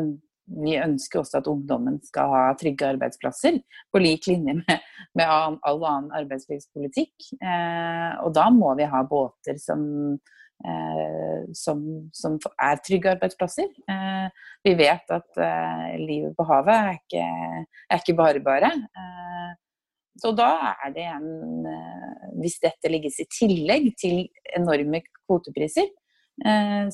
[0.49, 3.61] vi ønsker også at ungdommen skal ha trygge arbeidsplasser,
[3.93, 4.87] på lik linje med,
[5.19, 7.31] med all annen arbeidslivspolitikk.
[7.43, 9.83] Eh, og da må vi ha båter som,
[10.15, 10.37] eh,
[11.55, 11.83] som,
[12.15, 13.69] som er trygge arbeidsplasser.
[13.91, 17.29] Eh, vi vet at eh, livet på havet er ikke,
[17.89, 18.73] er ikke bare bare.
[18.75, 19.53] Eh,
[20.19, 25.89] så da er det en eh, Hvis dette legges i tillegg til enorme kvotepriser,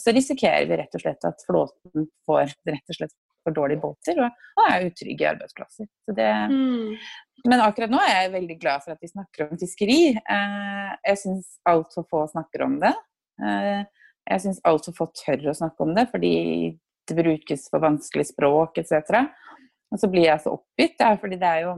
[0.01, 3.13] så risikerer vi rett og slett at flåten får rett og slett
[3.45, 5.89] for dårlige båter og, og er utrygge arbeidsplasser.
[6.09, 6.95] Det, mm.
[7.51, 9.99] Men akkurat nå er jeg veldig glad for at vi snakker om fiskeri.
[10.17, 12.95] Eh, jeg syns altfor få snakker om det.
[13.43, 13.83] Eh,
[14.25, 16.35] jeg syns altfor få tør å snakke om det fordi
[17.09, 19.27] det brukes for vanskelig språk etc.
[19.93, 21.75] Og så blir jeg så oppgitt, er fordi det er jo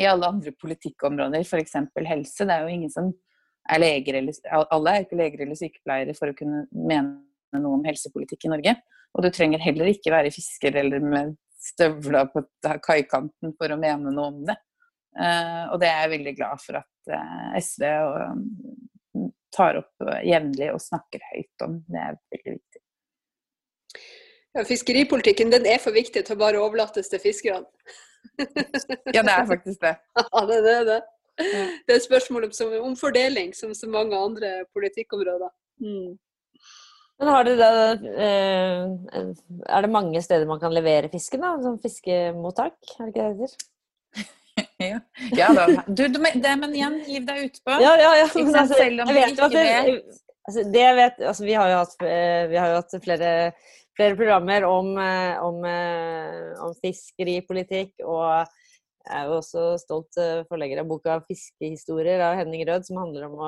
[0.00, 1.76] i alle andre politikkområder, f.eks.
[2.08, 3.10] helse, det er jo ingen som
[3.70, 7.84] er leger eller Alle er ikke leger eller sykepleiere for å kunne mene noe om
[7.86, 8.74] helsepolitikk i Norge.
[9.12, 12.42] Og du trenger heller ikke være fisker eller med støvla på
[12.82, 14.56] kaikanten for å mene noe om det.
[15.12, 18.46] Uh, og det er jeg veldig glad for at uh, SV og,
[19.54, 21.80] tar opp jevnlig og snakker høyt om.
[21.88, 22.82] Det er veldig viktig.
[24.52, 27.68] Ja, fiskeripolitikken den er for viktig til å bare overlates til fiskerne.
[29.14, 29.94] ja, det er faktisk det.
[30.20, 30.98] ja, det, er det.
[31.88, 32.52] Det er spørsmål om,
[32.90, 35.48] om fordeling, som så mange andre politikkområder.
[35.80, 36.12] Mm.
[37.22, 38.84] Men har dere da eh,
[39.70, 41.54] Er det mange steder man kan levere fisken, da?
[41.62, 44.30] Som fiskemottak, er det ikke det heter?
[44.92, 45.00] ja.
[45.32, 45.66] ja da.
[45.86, 47.76] Du, du, det, men igjen, liv deg utpå.
[47.82, 48.26] Ja, ja, ja.
[48.34, 50.18] Men, altså, Selv om du ikke vet.
[50.42, 53.30] Altså, det vet altså, vi, har jo hatt, eh, vi har jo hatt flere,
[53.94, 55.62] flere programmer om, eh, om,
[56.66, 58.50] om fiskeripolitikk og
[59.02, 63.24] jeg er jo også stolt eh, forlegger av boka 'Fiskehistorier' av Henning Rød, som handler
[63.26, 63.40] om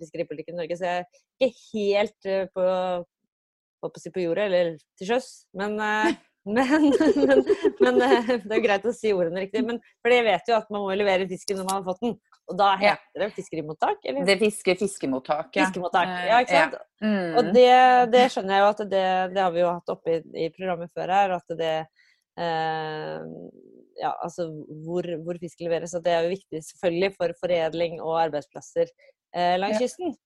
[0.00, 0.78] fiskeripolitikken i Norge.
[0.80, 2.64] Så jeg er ikke helt på,
[3.84, 5.28] på, på, jordet, eller til sjøs.
[5.60, 5.76] Men,
[6.46, 6.86] men,
[7.26, 7.42] men,
[7.82, 9.64] men det er greit å si ordene riktig.
[9.66, 12.16] Men, for jeg vet jo at man må levere fisken når man har fått den.
[12.46, 14.04] Og da heter det fiskerimottak?
[14.06, 14.26] Eller?
[14.28, 15.66] Det fisker fiskemottak, ja.
[15.66, 16.76] Fiskemottak, ja, ikke sant?
[16.78, 17.06] Ja.
[17.06, 17.32] Mm.
[17.36, 17.70] Og det,
[18.14, 20.92] det, skjønner jeg jo at det, det har vi jo hatt oppe i, i programmet
[20.94, 21.34] før her.
[21.40, 21.74] at det
[22.36, 23.20] Eh,
[23.96, 24.50] ja, altså
[24.84, 25.94] hvor, hvor, fisk leveres.
[25.96, 29.86] Og det er jo viktig selvfølgelig for foredling og arbeidsplasser eh, langs ja.
[29.86, 30.16] kysten.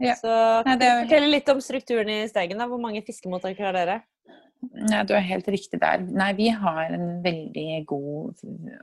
[0.00, 0.14] Ja.
[0.16, 0.32] Så
[0.64, 2.60] kan du fortelle litt om strukturen i Steigen?
[2.60, 2.68] da?
[2.70, 3.98] Hvor mange fiskemottak har dere?
[4.60, 6.02] Ja, du er helt riktig der.
[6.04, 8.42] Nei, vi har en veldig god,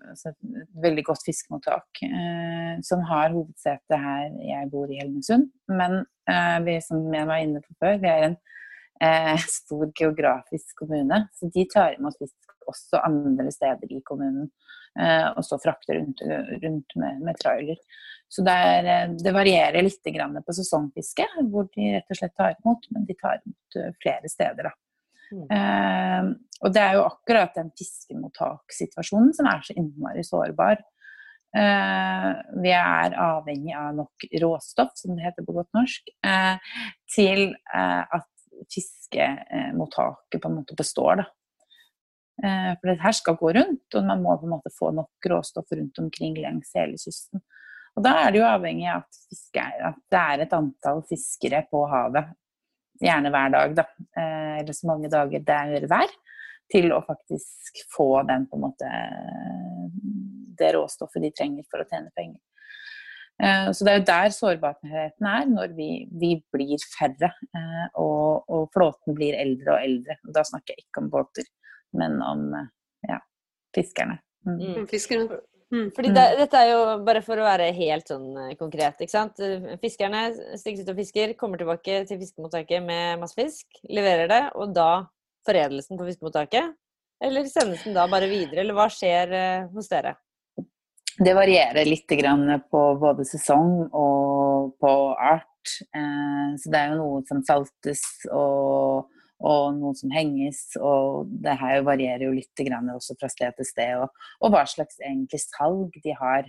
[0.10, 5.52] altså et veldig godt fiskemottak eh, som har hovedsete her jeg bor i Helmesund.
[5.70, 8.38] Men eh, vi, som jeg var inne på før, vi er en
[9.06, 11.28] eh, stor geografisk kommune.
[11.38, 14.50] Så de tar imot fisk også andre steder i kommunen.
[14.98, 16.24] Eh, og så frakter rundt,
[16.64, 17.78] rundt med, med, trailer.
[18.34, 22.58] Så det, er, eh, det varierer litt på sesongfiske, hvor de rett og slett tar
[22.58, 24.72] imot, men de tar imot eh, flere steder.
[24.72, 24.74] da.
[25.32, 25.48] Mm.
[25.54, 26.30] Eh,
[26.66, 30.82] og det er jo akkurat den fiskemottakssituasjonen som er så innmari sårbar.
[31.58, 32.30] Eh,
[32.64, 36.74] vi er avhengig av nok råstoff, som det heter på godt norsk, eh,
[37.14, 38.28] til at
[38.74, 41.22] fiskemottaket på en måte består.
[41.22, 41.28] Da.
[42.44, 45.30] Eh, for det her skal gå rundt, og man må på en måte få nok
[45.32, 47.42] råstoff rundt omkring langs hele kysten.
[47.98, 51.64] Og da er det jo avhengig av at, fisker, at det er et antall fiskere
[51.72, 52.30] på havet,
[53.04, 53.86] gjerne hver dag, da,
[54.18, 56.14] eh, eller så mange dager det er hver,
[56.72, 58.92] til å faktisk få den på en måte
[60.58, 62.42] det råstoffet de trenger for å tjene penger.
[63.44, 67.30] Eh, så det er jo der sårbarheten er, når vi, vi blir færre
[67.94, 70.18] og, og, flåten blir eldre og eldre.
[70.34, 71.48] Da snakker jeg ikke om båter
[71.98, 72.68] men om
[73.08, 73.20] ja,
[73.76, 74.18] fiskerne.
[74.46, 74.58] Mm.
[74.58, 74.88] mm.
[74.88, 75.40] Fiskerne.
[75.74, 75.90] Mm.
[75.96, 79.02] Fordi det, dette er jo bare for å være helt sånn eh, konkret.
[79.04, 79.42] ikke sant?
[79.82, 84.72] Fiskerne stikker ut og fisker, kommer tilbake til fiskemottaket med masse fisk, leverer det, og
[84.76, 84.92] da
[85.48, 86.72] foredles den på fiskemottaket?
[87.24, 90.16] Eller sendes den da bare videre, eller hva skjer eh, hos dere?
[91.18, 92.06] Det varierer litt
[92.70, 95.46] på både sesong og på art.
[95.92, 100.62] Eh, så det er jo noe som saltes og og noen som henges.
[100.82, 103.96] Og det her varierer jo litt også fra sted til sted.
[104.04, 106.48] Og, og hva slags egentlig salg de har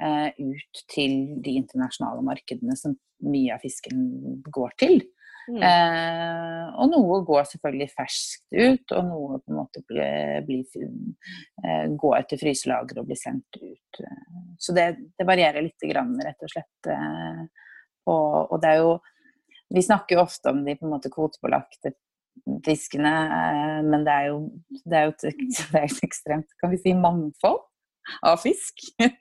[0.00, 4.98] eh, ut til de internasjonale markedene som mye av fisken går til.
[5.46, 5.62] Mm.
[5.62, 10.64] Eh, og noe går selvfølgelig ferskt ut, og noe på en måte blir, blir,
[11.62, 14.00] eh, går til fryselager og blir sendt ut.
[14.58, 16.90] Så det, det varierer litt, grann, rett og slett.
[16.90, 17.44] Eh,
[18.10, 18.96] og, og, det er jo
[19.74, 21.90] Vi snakker jo ofte om de på en måte kvotebelagte
[22.66, 24.38] fiskene, eh, men det er jo,
[24.84, 25.24] det er jo et,
[25.72, 27.62] det er et ekstremt kan vi si, mangfold
[28.26, 28.86] av fisk.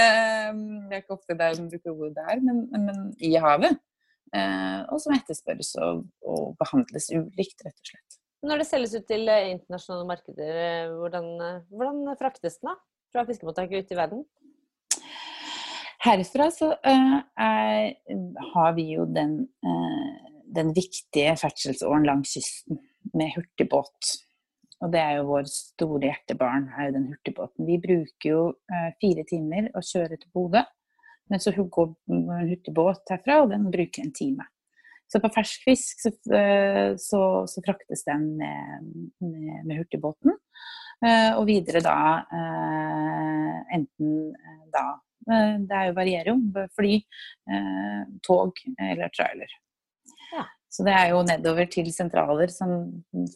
[0.00, 0.50] Eh,
[0.88, 3.76] det er ikke ofte det er bruker ordet der, men, men i havet.
[4.34, 8.18] Eh, og som etterspørres og, og, behandles ulikt, rett og slett.
[8.46, 11.28] Når det selges ut til eh, internasjonale markeder, hvordan,
[11.70, 12.76] hvordan fraktes den da?
[13.10, 14.24] Fra fiskemottaket ut i verden?
[16.00, 17.90] Herfra så uh, er,
[18.54, 19.34] har vi jo den,
[19.66, 22.80] uh, den viktige ferdselsåren langs kysten
[23.16, 24.10] med hurtigbåt.
[24.80, 27.66] Og det er jo vår store hjertebarn, er jo den hurtigbåten.
[27.68, 30.62] Vi bruker jo uh, fire timer å kjøre til Bodø.
[31.30, 34.48] Men så går en hurtigbåt herfra, og den bruker en time.
[35.10, 38.90] Så på fersk fisk så, eh, så, så fraktes den med,
[39.22, 40.36] med, med hurtigbåten.
[41.06, 42.00] Eh, og videre da
[42.36, 44.34] eh, enten
[44.74, 44.90] da
[45.30, 46.64] Det er jo varierer jo.
[46.74, 46.94] Fly,
[48.26, 49.52] tog eller trailer.
[50.32, 50.46] Ja.
[50.70, 52.70] Så det er jo nedover til sentraler som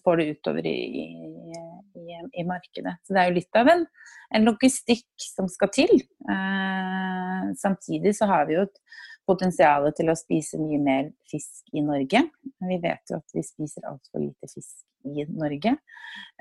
[0.04, 2.94] får det utover i, i, i markedet.
[3.02, 3.82] Så det er jo litt av en,
[4.38, 5.90] en logistikk som skal til.
[6.30, 8.78] Eh, samtidig så har vi jo et
[9.26, 12.22] potensial til å spise mye mer fisk i Norge.
[12.70, 15.74] Vi vet jo at vi spiser altfor lite fisk i Norge.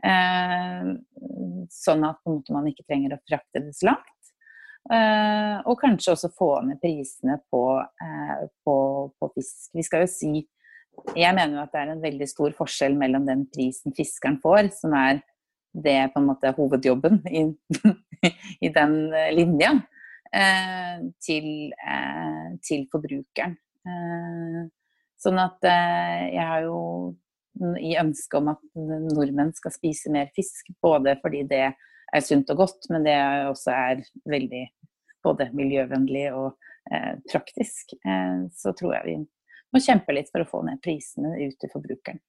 [0.05, 0.91] Eh,
[1.73, 2.21] sånn at
[2.53, 4.12] man ikke trenger å frakte det så langt.
[4.91, 8.75] Eh, og kanskje også få ned prisene på, eh, på,
[9.15, 9.69] på, fisk.
[9.77, 10.33] Vi skal jo si
[11.15, 14.67] Jeg mener jo at det er en veldig stor forskjell mellom den prisen fiskeren får,
[14.77, 15.23] som er
[15.73, 17.47] det på en måte hovedjobben i,
[18.67, 18.93] i den
[19.33, 19.71] linja,
[20.29, 21.47] eh, til,
[22.61, 23.57] til, forbrukeren.
[25.17, 26.77] Sånn at jeg har jo
[27.81, 31.65] i ønsket om at nordmenn skal spise mer fisk, både fordi det
[32.13, 33.17] er sunt og godt, men det
[33.49, 34.63] også er veldig
[35.23, 36.51] både miljøvennlig og
[36.91, 37.95] eh, praktisk,
[38.51, 39.15] så tror jeg vi
[39.73, 42.21] må kjempe litt for å få ned prisene ut til forbrukeren.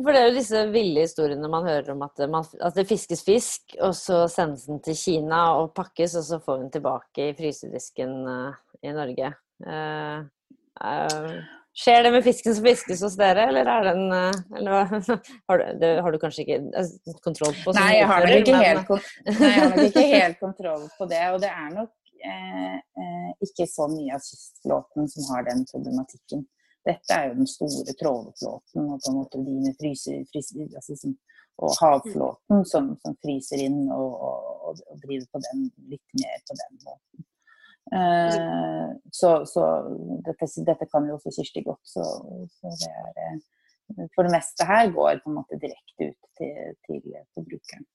[0.00, 3.20] For det er jo disse ville historiene man hører om at, man, at, det fiskes
[3.26, 7.26] fisk, og så sendes den til Kina og pakkes, og så får vi den tilbake
[7.26, 9.32] i frysedisken uh, i Norge.
[9.60, 10.24] Uh,
[10.80, 14.90] uh, skjer det med fisken som fiskes hos dere, eller er den eller,
[15.48, 16.60] har, du, det, har, du, kanskje ikke
[17.24, 17.74] kontroll på?
[17.78, 21.24] Nei, jeg har nok ikke, helt, ikke helt kontroll på det.
[21.34, 21.94] Og det er nok
[23.44, 26.44] ikke så mye av kystflåten som har den problematikken.
[26.88, 30.96] Dette er jo den store trålflåten og på en måte de med fryser, fryser altså
[30.96, 31.16] som,
[31.60, 36.56] og havflåten som, som fryser inn og, og, og, driver på den litt mer på
[36.56, 37.26] den måten.
[37.94, 39.64] Eh, så, så
[40.26, 41.82] dette, dette, kan jo også Kirsti godt.
[41.82, 42.04] Så,
[42.58, 46.54] så, det er eh, For det meste her går på en måte direkte ut til,
[46.86, 47.02] til
[47.34, 47.86] forbrukeren.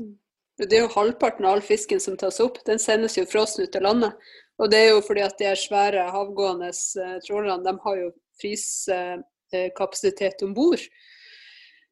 [0.00, 0.14] Mm.
[0.62, 3.78] Det er jo halvparten av all fisken som tas opp, den sendes jo frossen ut
[3.78, 4.12] av landet.
[4.60, 8.08] Og det er jo fordi at de her svære havgående eh, trålerne de har jo
[8.42, 10.82] frysekapasitet om bord.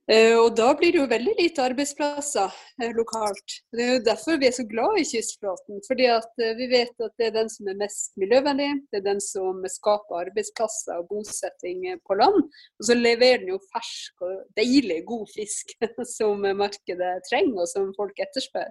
[0.08, 3.56] Eh, og da blir det jo veldig lite arbeidsplasser eh, lokalt.
[3.70, 5.82] Det er jo derfor vi er så glad i kystflåten.
[5.86, 9.22] Fordi at vi vet at det er den som er mest miljøvennlig, det er den
[9.22, 12.42] som skaper arbeidsplasser og bosetting på land.
[12.80, 15.76] Og så leverer den jo fersk og deilig god fisk
[16.16, 18.70] som markedet trenger og som folk etterspør.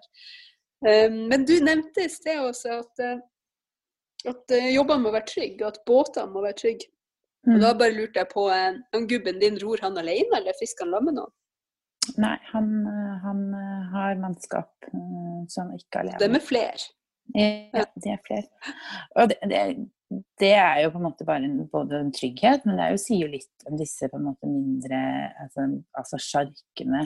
[0.80, 3.02] Men du nevnte i sted også at
[4.28, 6.88] at jobbene må være trygge, og at båtene må være trygge.
[7.48, 7.56] Mm.
[7.56, 10.86] Og Da bare lurte jeg på uh, om gubben din ror han alene, eller fisker
[10.86, 11.36] han sammen med noen?
[12.18, 13.42] Nei, han, eh, han
[13.92, 14.88] har mannskap
[15.52, 16.18] som ikke alene.
[16.18, 16.88] de er flere?
[17.38, 18.48] Ja, det er flere.
[19.20, 19.60] Og det, det,
[20.42, 23.02] det, er jo på en måte bare en, både en trygghet, men det er jo,
[23.04, 25.02] sier jo litt om disse på en måte mindre
[25.44, 25.68] Altså,
[26.00, 27.06] altså sjarkene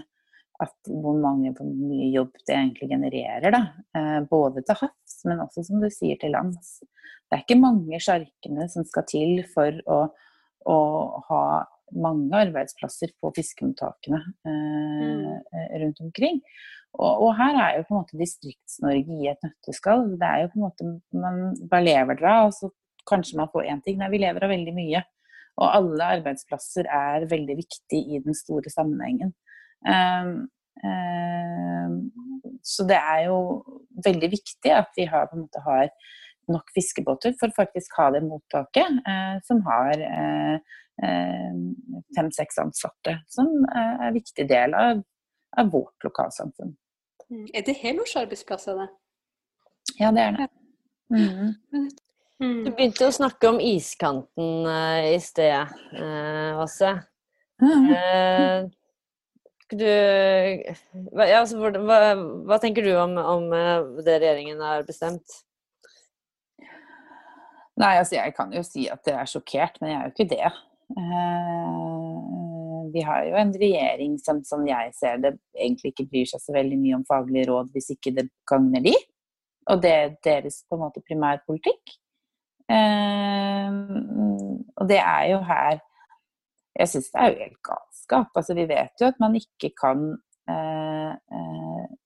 [0.64, 3.50] at hvor mange, hvor mye jobb det egentlig genererer.
[3.52, 3.62] Da.
[3.98, 6.78] Eh, både til havs, men også som du sier til lands.
[7.28, 10.04] Det er ikke mange sjarkene som skal til for å,
[10.70, 10.80] å
[11.30, 11.44] ha
[11.94, 15.74] mange arbeidsplasser på fiskemottakene eh, mm.
[15.82, 16.40] rundt omkring.
[16.94, 20.06] Og, og, her er jo på en måte Distrikts-Norge i et nøtteskall.
[20.22, 21.40] Det er jo på en måte, man,
[21.70, 22.54] bare lever dere av?
[22.54, 22.70] så
[23.10, 23.98] kanskje man får én ting.
[24.00, 25.04] Nei, vi lever av veldig mye.
[25.62, 29.34] Og alle arbeidsplasser er veldig viktig i den store sammenhengen.
[29.86, 30.48] Um,
[30.86, 31.98] um,
[32.64, 33.38] så det er jo
[34.06, 35.92] veldig viktig at vi har, på en måte, har
[36.52, 40.56] nok fiskebåter for faktisk ha det mottaket eh, som har uh,
[41.04, 41.58] uh,
[42.18, 45.04] fem-seks ansatte, som er en viktig del av,
[45.58, 46.76] av vårt lokalsamfunn.
[47.30, 47.48] Mm.
[47.54, 48.90] Er det helårsarbeidsplasser, det?
[50.00, 50.50] Ja, det er det.
[51.14, 51.90] Mm.
[52.40, 54.68] Du begynte å snakke om iskanten
[55.14, 55.70] i sted,
[56.60, 56.96] Åse.
[57.64, 58.68] Uh,
[59.74, 62.00] du, ja, altså, hva,
[62.46, 63.48] hva, tenker du om, om,
[64.04, 65.42] det regjeringen har bestemt?
[67.82, 70.30] Nei, altså jeg kan jo si at jeg er sjokkert, men jeg er jo ikke
[70.36, 70.52] det.
[72.94, 76.54] vi har jo en regjering som, som jeg ser det, egentlig ikke bryr seg så
[76.54, 78.94] veldig mye om faglige råd hvis ikke det gagner de.
[79.72, 81.96] Og det er deres på en måte primærpolitikk.
[82.70, 83.74] Uh,
[84.80, 85.82] og det er jo her
[86.80, 88.30] Jeg syns det er jo helt galskap.
[88.36, 90.08] Altså, vi vet jo at man ikke kan
[90.50, 91.12] uh,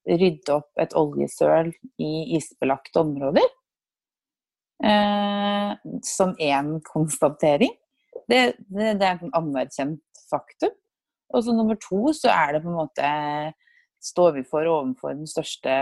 [0.08, 1.72] rydde opp et oljesøl
[2.04, 3.48] i isbelagte områder.
[6.06, 7.72] Som én konstatering.
[8.30, 10.76] Det, det, det er et anerkjent faktum.
[11.34, 13.08] Og så nummer to så er det på en måte
[14.04, 15.74] står vi for overfor den største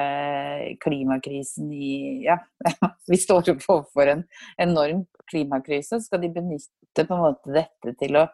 [0.84, 2.40] klimakrisen i Ja,
[3.12, 4.24] vi står overfor en
[4.62, 6.00] enorm klimakrise.
[6.02, 8.26] Skal de benytte på en måte dette til å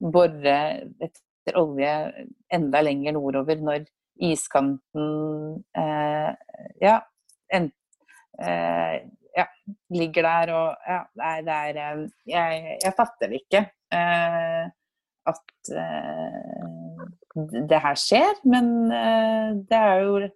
[0.00, 0.58] bore
[1.00, 1.94] etter olje
[2.52, 3.88] enda lenger nordover når
[4.20, 6.30] iskanten eh,
[6.84, 6.96] ja,
[7.56, 7.70] en,
[8.44, 8.96] eh,
[9.36, 9.46] ja,
[9.94, 13.64] ligger der og Ja, nei, det er eh, jeg, jeg, fatter det ikke.
[13.94, 14.68] Eh,
[15.30, 17.02] at eh,
[17.70, 20.30] det her skjer, men eh, det er jo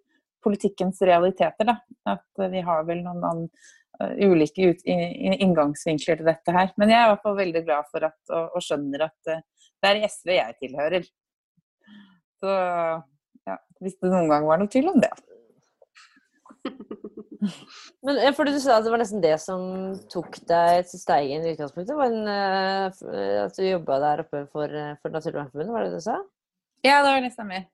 [0.45, 1.79] politikkens realiteter, da.
[2.15, 3.47] At vi har vel noen annen,
[3.97, 6.75] uh, ulike ut, inngangsvinkler til dette her.
[6.77, 9.71] Men jeg er i hvert fall veldig glad for at, og, og skjønner at uh,
[9.81, 11.09] det er SV jeg tilhører.
[12.45, 12.59] Så
[13.49, 15.13] ja, hvis det noen gang var noe tvil om det.
[18.07, 21.55] Men fordi Du sa at det var nesten det som tok deg til Steigen i
[21.55, 21.97] utgangspunktet?
[21.99, 26.07] Var en, uh, at du jobba der oppe for, for Naturvernforbundet, var det det du
[26.09, 26.21] sa?
[26.85, 27.67] Ja, det var det stemmer.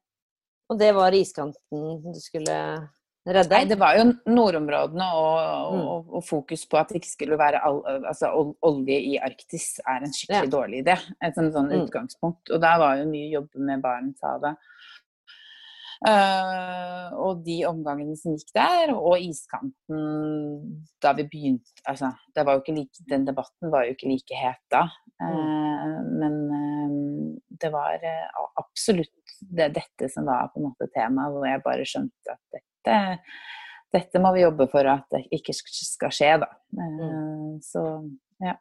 [0.71, 2.57] Og det var iskanten du skulle
[3.27, 3.53] redde?
[3.53, 5.83] Nei, det var jo nordområdene og, mm.
[5.83, 8.31] og, og fokus på at det ikke skulle være all, altså,
[8.67, 10.53] olje i Arktis er en skikkelig ja.
[10.55, 10.97] dårlig idé.
[11.27, 11.85] Et sånn, sånn mm.
[11.85, 12.53] utgangspunkt.
[12.55, 14.71] Og der var jo mye jobb med Barentshavet.
[16.01, 19.99] Uh, og de omgangene som gikk der, og iskanten
[21.05, 22.09] da vi begynte altså,
[22.73, 24.87] like, Den debatten var jo ikke like het da.
[25.21, 26.07] Mm.
[26.23, 26.95] Men uh,
[27.61, 28.01] det var
[28.57, 32.97] absolutt det, dette som var på en måte temaet, hvor jeg bare skjønte at dette,
[33.93, 36.49] dette må vi jobbe for at det ikke skal skje, da.
[36.81, 37.61] Mm.
[37.65, 37.85] Så
[38.41, 38.57] ja.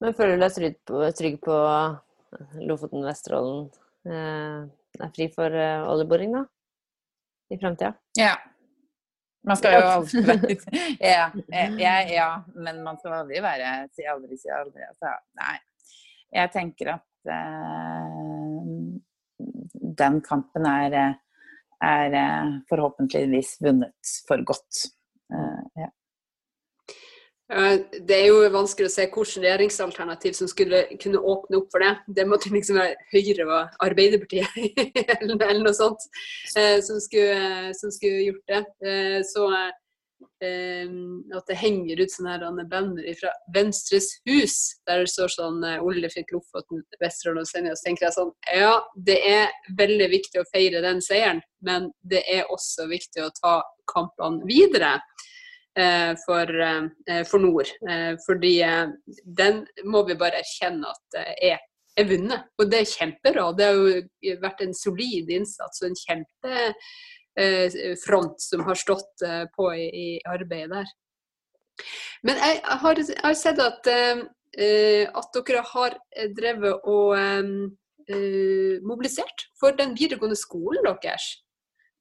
[0.00, 1.60] Men føler du deg trygg på, trygg på
[2.64, 6.44] Lofoten, Vesterålen, Eh, er fri for eh, oljeboring, da?
[7.52, 7.92] I framtida?
[8.18, 8.34] Ja.
[9.42, 10.56] Man skal jo aldri
[11.02, 11.24] ja,
[11.84, 14.84] ja, ja, men man skal aldri være Si aldri, si aldri.
[14.86, 15.56] Altså, nei.
[16.32, 18.68] Jeg tenker at uh,
[20.02, 20.94] den kampen er,
[21.84, 22.14] er
[22.70, 24.86] forhåpentligvis vunnet for godt.
[25.34, 25.90] Uh, ja.
[27.52, 31.92] Det er jo vanskelig å se hvilket regjeringsalternativ som skulle kunne åpne opp for det.
[32.16, 34.56] Det måtte liksom være Høyre og Arbeiderpartiet
[35.18, 36.06] eller, noe sånt
[36.56, 38.62] eh, som, skulle, som, skulle, gjort det.
[38.88, 40.94] Eh, så eh,
[41.36, 44.56] at det henger ut sånne banner fra Venstres hus
[44.88, 48.78] der det står sånn Olle fikk Lofoten, Vesterålen og Senja, så tenker jeg sånn Ja,
[48.96, 53.58] det er veldig viktig å feire den seieren, men det er også viktig å ta
[53.92, 54.96] kampene videre.
[55.78, 57.66] Eh, for, eh, for nord.
[57.90, 58.64] Eh, fordi
[59.24, 61.58] den må vi bare erkjenne at er,
[61.96, 62.40] er vunnet.
[62.60, 63.56] Og det er kjempebra.
[63.56, 64.02] Det har jo
[64.42, 66.00] vært en solid innsats og en
[67.32, 69.16] kjempefront som har stått
[69.56, 70.88] på i, i arbeidet der.
[72.22, 75.96] Men jeg har, jeg har sett at, at dere har
[76.36, 77.16] drevet og
[78.84, 81.24] mobilisert for den videregående skolen deres.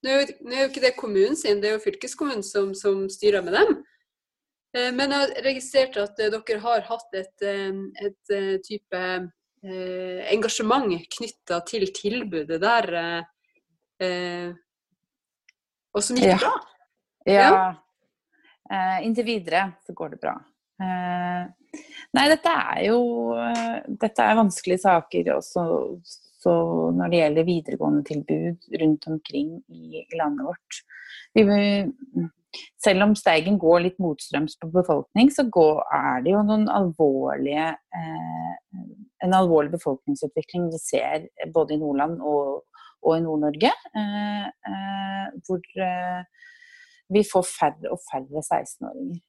[0.01, 3.53] Nå er, jo, ikke det kommunen sin, det er jo fylkeskommunen som, som styrer med
[3.53, 3.75] dem.
[4.77, 9.05] Eh, men jeg har registrert at eh, dere har hatt et, eh, et type
[9.61, 12.87] engasjement knytta til tilbudet der.
[15.93, 16.53] Og som gikk bra.
[17.29, 17.43] Ja.
[17.45, 18.95] ja.
[19.05, 20.33] Inntil videre så går det bra.
[20.81, 23.03] Nei, dette er jo
[24.01, 25.67] Dette er vanskelige saker også
[26.41, 26.53] så
[26.97, 30.79] når det gjelder videregående tilbud rundt omkring i landet vårt.
[31.37, 31.43] Vi,
[32.83, 36.41] selv om Steigen går litt motstrøms på befolkning, så går, er det jo
[36.73, 37.67] alvorlige,
[37.97, 38.53] eh,
[39.21, 42.63] en alvorlig befolkningsutvikling vi ser både i Nordland og,
[43.05, 43.73] og i Nord-Norge.
[44.01, 46.23] Eh, eh, hvor eh,
[47.11, 49.21] vi får færre og færre 16-åringer.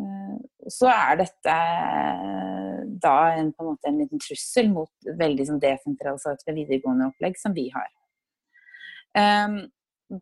[0.00, 4.92] Eh, Eh, så er dette eh, da en, på en måte en liten trussel mot
[5.20, 7.90] veldig sånn desentralisert videregående opplegg som vi har.
[9.16, 9.56] Ehm,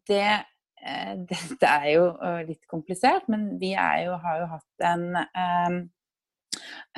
[0.09, 2.05] det eh, dette er jo
[2.49, 5.05] litt komplisert, men vi jo, har jo hatt en,
[5.35, 5.75] en,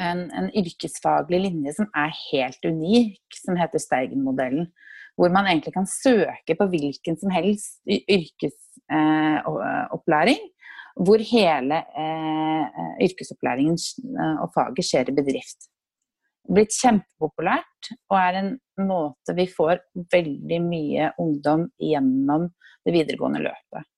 [0.01, 4.67] en, yrkesfaglig linje som er helt unik, som heter Steigen-modellen.
[5.17, 10.41] Hvor man egentlig kan søke på hvilken som helst yrkesopplæring.
[10.97, 11.83] Hvor hele
[13.05, 13.77] yrkesopplæringen
[14.41, 15.69] og faget skjer i bedrift
[16.53, 18.53] blitt kjempepopulært og er en
[18.87, 19.81] måte vi får
[20.13, 22.49] veldig mye ungdom gjennom
[22.87, 23.89] det videregående løpet.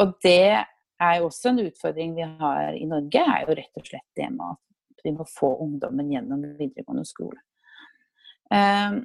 [0.00, 3.88] Og det er jo også en utfordring vi har i Norge, er jo rett og
[3.88, 7.40] slett det med at vi må få ungdommen gjennom videregående skole.
[8.52, 9.02] Um,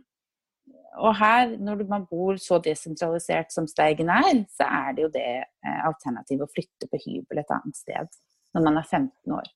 [0.98, 5.30] og her, når man bor så desentralisert som Steigen er, så er det jo det
[5.44, 8.20] eh, alternativet å flytte på hybel et annet sted
[8.58, 9.50] når man er 15 år.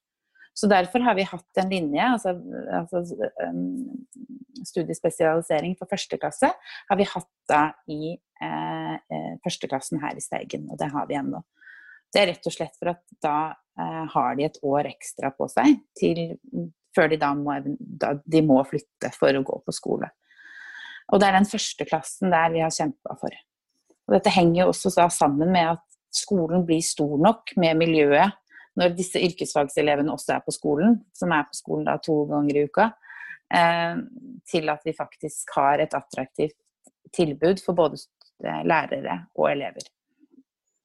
[0.53, 2.35] Så derfor har vi hatt en linje, altså,
[2.77, 3.01] altså
[3.47, 4.05] um,
[4.67, 6.51] studiespesialisering for første klasse,
[6.89, 11.17] har vi hatt da i eh, eh, førsteklassen her i Steigen, og det har vi
[11.17, 11.41] ennå.
[12.13, 13.37] Det er rett og slett for at da
[13.81, 16.21] eh, har de et år ekstra på seg til,
[16.93, 20.11] før de da må, da, de må flytte for å gå på skole.
[21.11, 23.33] Og det er den første klassen der vi har kjempa for.
[24.07, 25.83] Og dette henger jo også sammen med at
[26.13, 28.39] skolen blir stor nok med miljøet
[28.79, 32.63] når disse yrkesfagselevene også er på skolen, som er på skolen da to ganger i
[32.65, 32.87] uka,
[33.53, 33.99] eh,
[34.49, 36.57] til at vi faktisk har et attraktivt
[37.13, 38.01] tilbud for både
[38.41, 39.85] lærere og elever.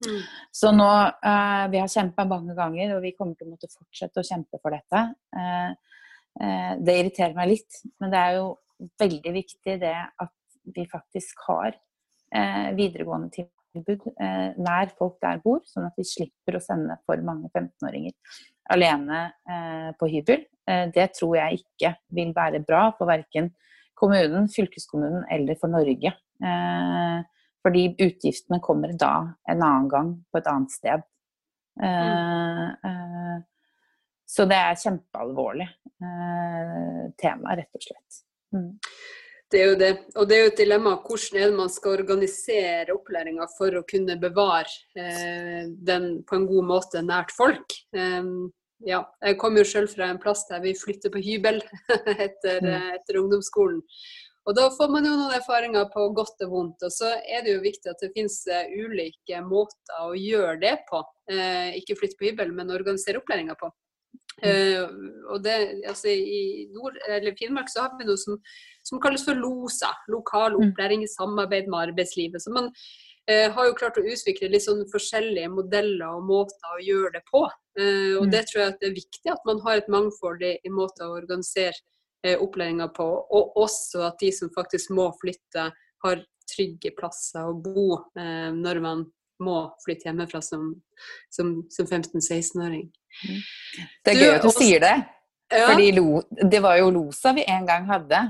[0.07, 0.21] Mm.
[0.55, 4.23] Så nå eh, Vi har kjempa mange ganger, og vi kommer til å måtte fortsette
[4.23, 5.05] å kjempe for dette.
[5.35, 5.71] Eh,
[6.45, 8.53] eh, det irriterer meg litt, men det er jo
[9.01, 10.35] veldig viktig det at
[10.75, 11.73] vi faktisk har
[12.35, 17.21] eh, videregående tilbud eh, nær folk der bor, sånn at vi slipper å sende for
[17.25, 18.15] mange 15-åringer
[18.75, 20.45] alene eh, på hybel.
[20.69, 23.53] Eh, det tror jeg ikke vil være bra for verken
[23.99, 26.15] kommunen, fylkeskommunen eller for Norge.
[26.45, 27.19] Eh,
[27.65, 29.15] fordi utgiftene kommer da
[29.51, 31.07] en annen gang på et annet sted.
[31.79, 32.75] Mm.
[32.89, 33.37] Eh,
[34.29, 38.23] så det er kjempealvorlig eh, tema, rett og slett.
[38.55, 38.75] Mm.
[39.49, 39.91] Det er jo det.
[40.21, 43.85] Og det er jo et dilemma hvordan er det man skal organisere opplæringa for å
[43.89, 44.69] kunne bevare
[45.01, 47.79] eh, den på en god måte nært folk.
[47.97, 48.51] Um,
[48.87, 51.63] ja, jeg kommer jo selv fra en plass der vi flytter på hybel
[52.29, 52.69] etter, mm.
[52.75, 53.81] Eh, etter, ungdomsskolen.
[54.49, 56.85] Og Da får man jo noen erfaringer på godt og vondt.
[56.87, 60.77] Og så er det jo viktig at det finnes uh, ulike måter å gjøre det
[60.89, 61.03] på.
[61.29, 63.69] Eh, ikke flytte på hybel, men organisere opplæringa på.
[64.39, 64.85] Uh,
[65.33, 65.55] og det,
[65.91, 68.37] altså, I Nord, eller Finnmark så har vi noe som
[68.89, 70.65] som kalles for LOSA, lokal mm.
[70.65, 72.43] opplæring i samarbeid med arbeidslivet.
[72.43, 72.71] Så man
[73.31, 77.25] eh, har jo klart å utvikle litt sånn forskjellige modeller og måter å gjøre det
[77.29, 77.45] på.
[77.79, 78.33] Eh, og mm.
[78.35, 81.19] det tror jeg at det er viktig at man har et mangfold i, måter å
[81.19, 81.77] organisere
[82.25, 83.11] eh, opplæringa på.
[83.37, 85.71] Og også at de som faktisk må flytte,
[86.07, 89.09] har trygge plasser å bo eh, når man
[89.43, 90.71] må flytte hjemmefra som,
[91.33, 92.89] som, som 15-16-åring.
[93.25, 93.43] Mm.
[94.05, 94.97] Det er gøy at du også, sier det.
[95.49, 95.67] Ja.
[95.71, 98.23] Fordi lo, det var jo LOSA vi en gang hadde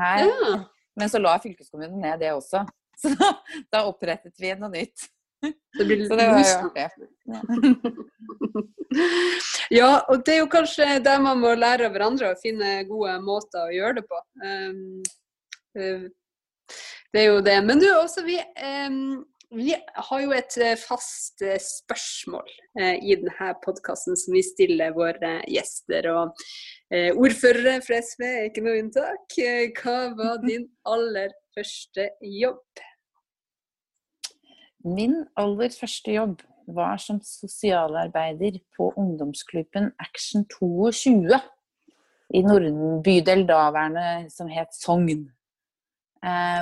[0.00, 0.24] her.
[0.26, 0.54] Ja.
[0.98, 2.64] Men så la fylkeskommunen ned det også.
[3.02, 3.32] Så da,
[3.74, 5.08] da opprettet vi noe nytt.
[5.42, 6.88] Det blir så det var jo artig.
[9.74, 10.04] Ja.
[10.08, 13.64] og det er jo kanskje der man må lære av hverandre å finne gode måter
[13.64, 14.20] å gjøre det på.
[14.44, 15.02] Um,
[17.10, 17.56] det er jo det.
[17.66, 19.24] Men du, også vi um,
[19.54, 19.74] vi
[20.08, 22.48] har jo et eh, fast eh, spørsmål
[22.80, 26.08] eh, i denne podkasten som vi stiller våre gjester.
[26.12, 26.46] og
[26.94, 29.38] Ordførere fra SV er ikke noe unntak.
[29.80, 32.82] Hva var din aller første jobb?
[34.84, 36.42] Min aller første jobb
[36.74, 41.40] var som sosialarbeider på ungdomsklubben Action 22
[42.34, 45.26] i Norden bydel daværende som het Sogn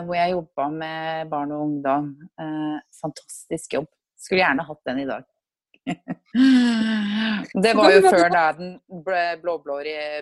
[0.07, 2.09] hvor jeg jobba med barn og ungdom.
[2.41, 3.91] Eh, fantastisk jobb.
[4.19, 5.29] Skulle gjerne hatt den i dag.
[7.65, 8.77] det var jo før da den
[9.43, 9.79] blå-blå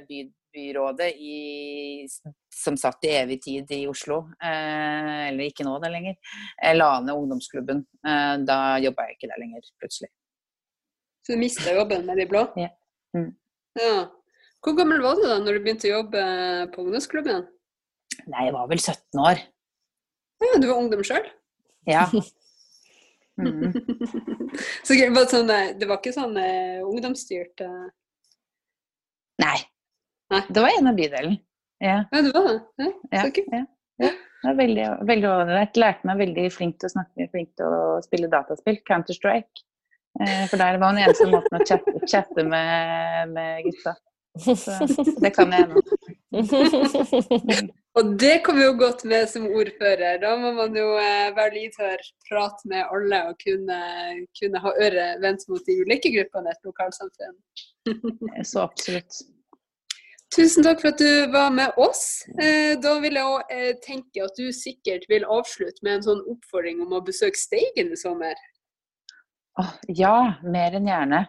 [0.09, 0.20] by,
[0.53, 2.07] byrådet i,
[2.55, 6.16] som satt i evig tid i Oslo, eh, eller ikke nå det lenger,
[6.57, 7.84] jeg la ned ungdomsklubben.
[8.07, 10.11] Eh, da jobba jeg ikke der lenger, plutselig.
[11.26, 12.47] Så du mista jobben med de blå?
[12.59, 12.72] Ja.
[13.16, 13.30] Mm.
[13.78, 13.95] ja.
[14.61, 16.22] Hvor gammel var du da når du begynte å jobbe
[16.74, 17.47] på ungdomsklubben?
[18.27, 19.41] Nei, jeg var vel 17 år.
[20.41, 21.27] Ja, du var ungdom sjøl?
[21.89, 22.07] Ja.
[23.41, 23.73] Mm.
[24.85, 27.87] så det var, sånn, eh, det var ikke sånn uh, ungdomsstyrt uh...
[29.41, 29.55] Nei.
[30.29, 30.43] Nei.
[30.51, 31.39] Det var en av bydelen.
[31.81, 32.03] Ja.
[32.11, 32.59] ja, det var det?
[32.83, 33.55] Ja, ja, så kult.
[33.55, 33.62] Ja,
[34.05, 34.11] ja.
[34.12, 35.81] Det var veldig, veldig ålreit.
[35.81, 38.83] Lærte meg veldig flink til å snakke, flink til å spille dataspill.
[38.89, 39.64] Counter-Strike.
[40.21, 43.97] Eh, for der var den eneste måten å chatte, chatte med, med gutta.
[44.41, 45.81] Så det kan jeg ennå.
[47.99, 50.20] Og det kommer jo godt med som ordfører.
[50.22, 53.80] Da må man jo eh, være lydhør, prate med alle og kunne,
[54.38, 57.36] kunne ha øret vendt mot de ulike gruppene i et lokalsamfunn.
[58.53, 59.22] Så absolutt.
[60.30, 62.22] Tusen takk for at du var med oss.
[62.38, 66.22] Eh, da vil jeg òg eh, tenke at du sikkert vil avslutte med en sånn
[66.30, 68.38] oppfordring om å besøke Steigen i sommer.
[69.91, 71.24] Ja, mer enn gjerne.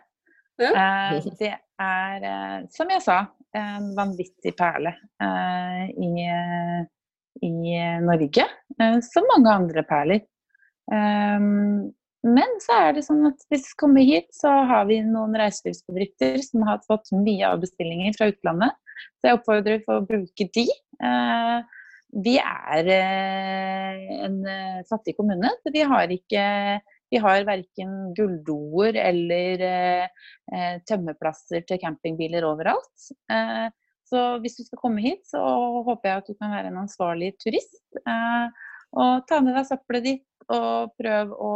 [0.62, 0.72] Ja.
[0.78, 3.24] Eh, det er, eh, som jeg sa,
[3.58, 4.94] en vanvittig perle
[5.24, 6.12] eh, i,
[7.48, 7.54] i
[8.06, 8.46] Norge.
[8.80, 10.24] eh, som mange andre perler.
[10.92, 11.92] Um,
[12.22, 16.38] men så er det sånn at hvis vi kommer hit, så har vi noen reiselivsbedrifter
[16.46, 18.78] som har fått mye av bestillinger fra utlandet.
[19.18, 20.68] Så jeg oppfordrer for å bruke de.
[21.02, 21.80] Eh,
[22.22, 26.44] vi er eh, en eh, fattig kommune, så vi har ikke
[27.12, 33.08] vi har verken gulldoer eller eh, eh, tømmeplasser til campingbiler overalt.
[33.32, 33.68] Eh,
[34.08, 35.42] så hvis du skal komme hit, så
[35.88, 37.84] håper jeg at du kan være en ansvarlig turist.
[38.04, 38.48] Eh,
[39.00, 41.54] og ta med deg søppelet ditt, og prøv å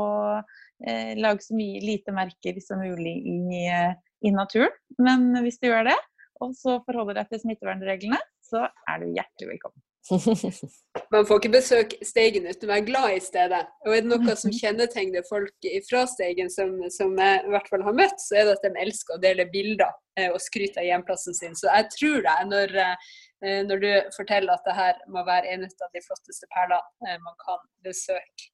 [0.87, 3.95] eh, lage så mye lite merker som mulig i, eh,
[4.27, 4.75] i naturen.
[4.99, 5.97] Men hvis du gjør det,
[6.43, 9.83] og så forholder deg til smittevernreglene, så er du hjertelig velkommen.
[10.05, 13.61] Man får ikke besøke Steigen uten å være glad i stedet.
[13.85, 17.85] Og er det noe som kjennetegner folk fra Steigen, som, som jeg i hvert fall
[17.87, 20.89] har møtt, så er det at de elsker å dele bilder eh, og skryte av
[20.89, 21.57] hjemplassen sin.
[21.57, 25.65] Så jeg tror deg når, eh, når du forteller at det her må være en
[25.65, 28.51] av de flotteste perlene eh, man kan besøke.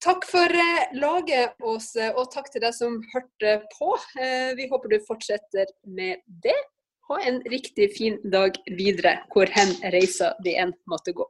[0.00, 0.54] Takk for
[0.96, 3.90] laget, Åse, og takk til deg som hørte på.
[4.56, 6.56] Vi håper du fortsetter med det.
[7.10, 11.26] Ha en riktig fin dag videre, hvor hen reisa di enn måtte gå.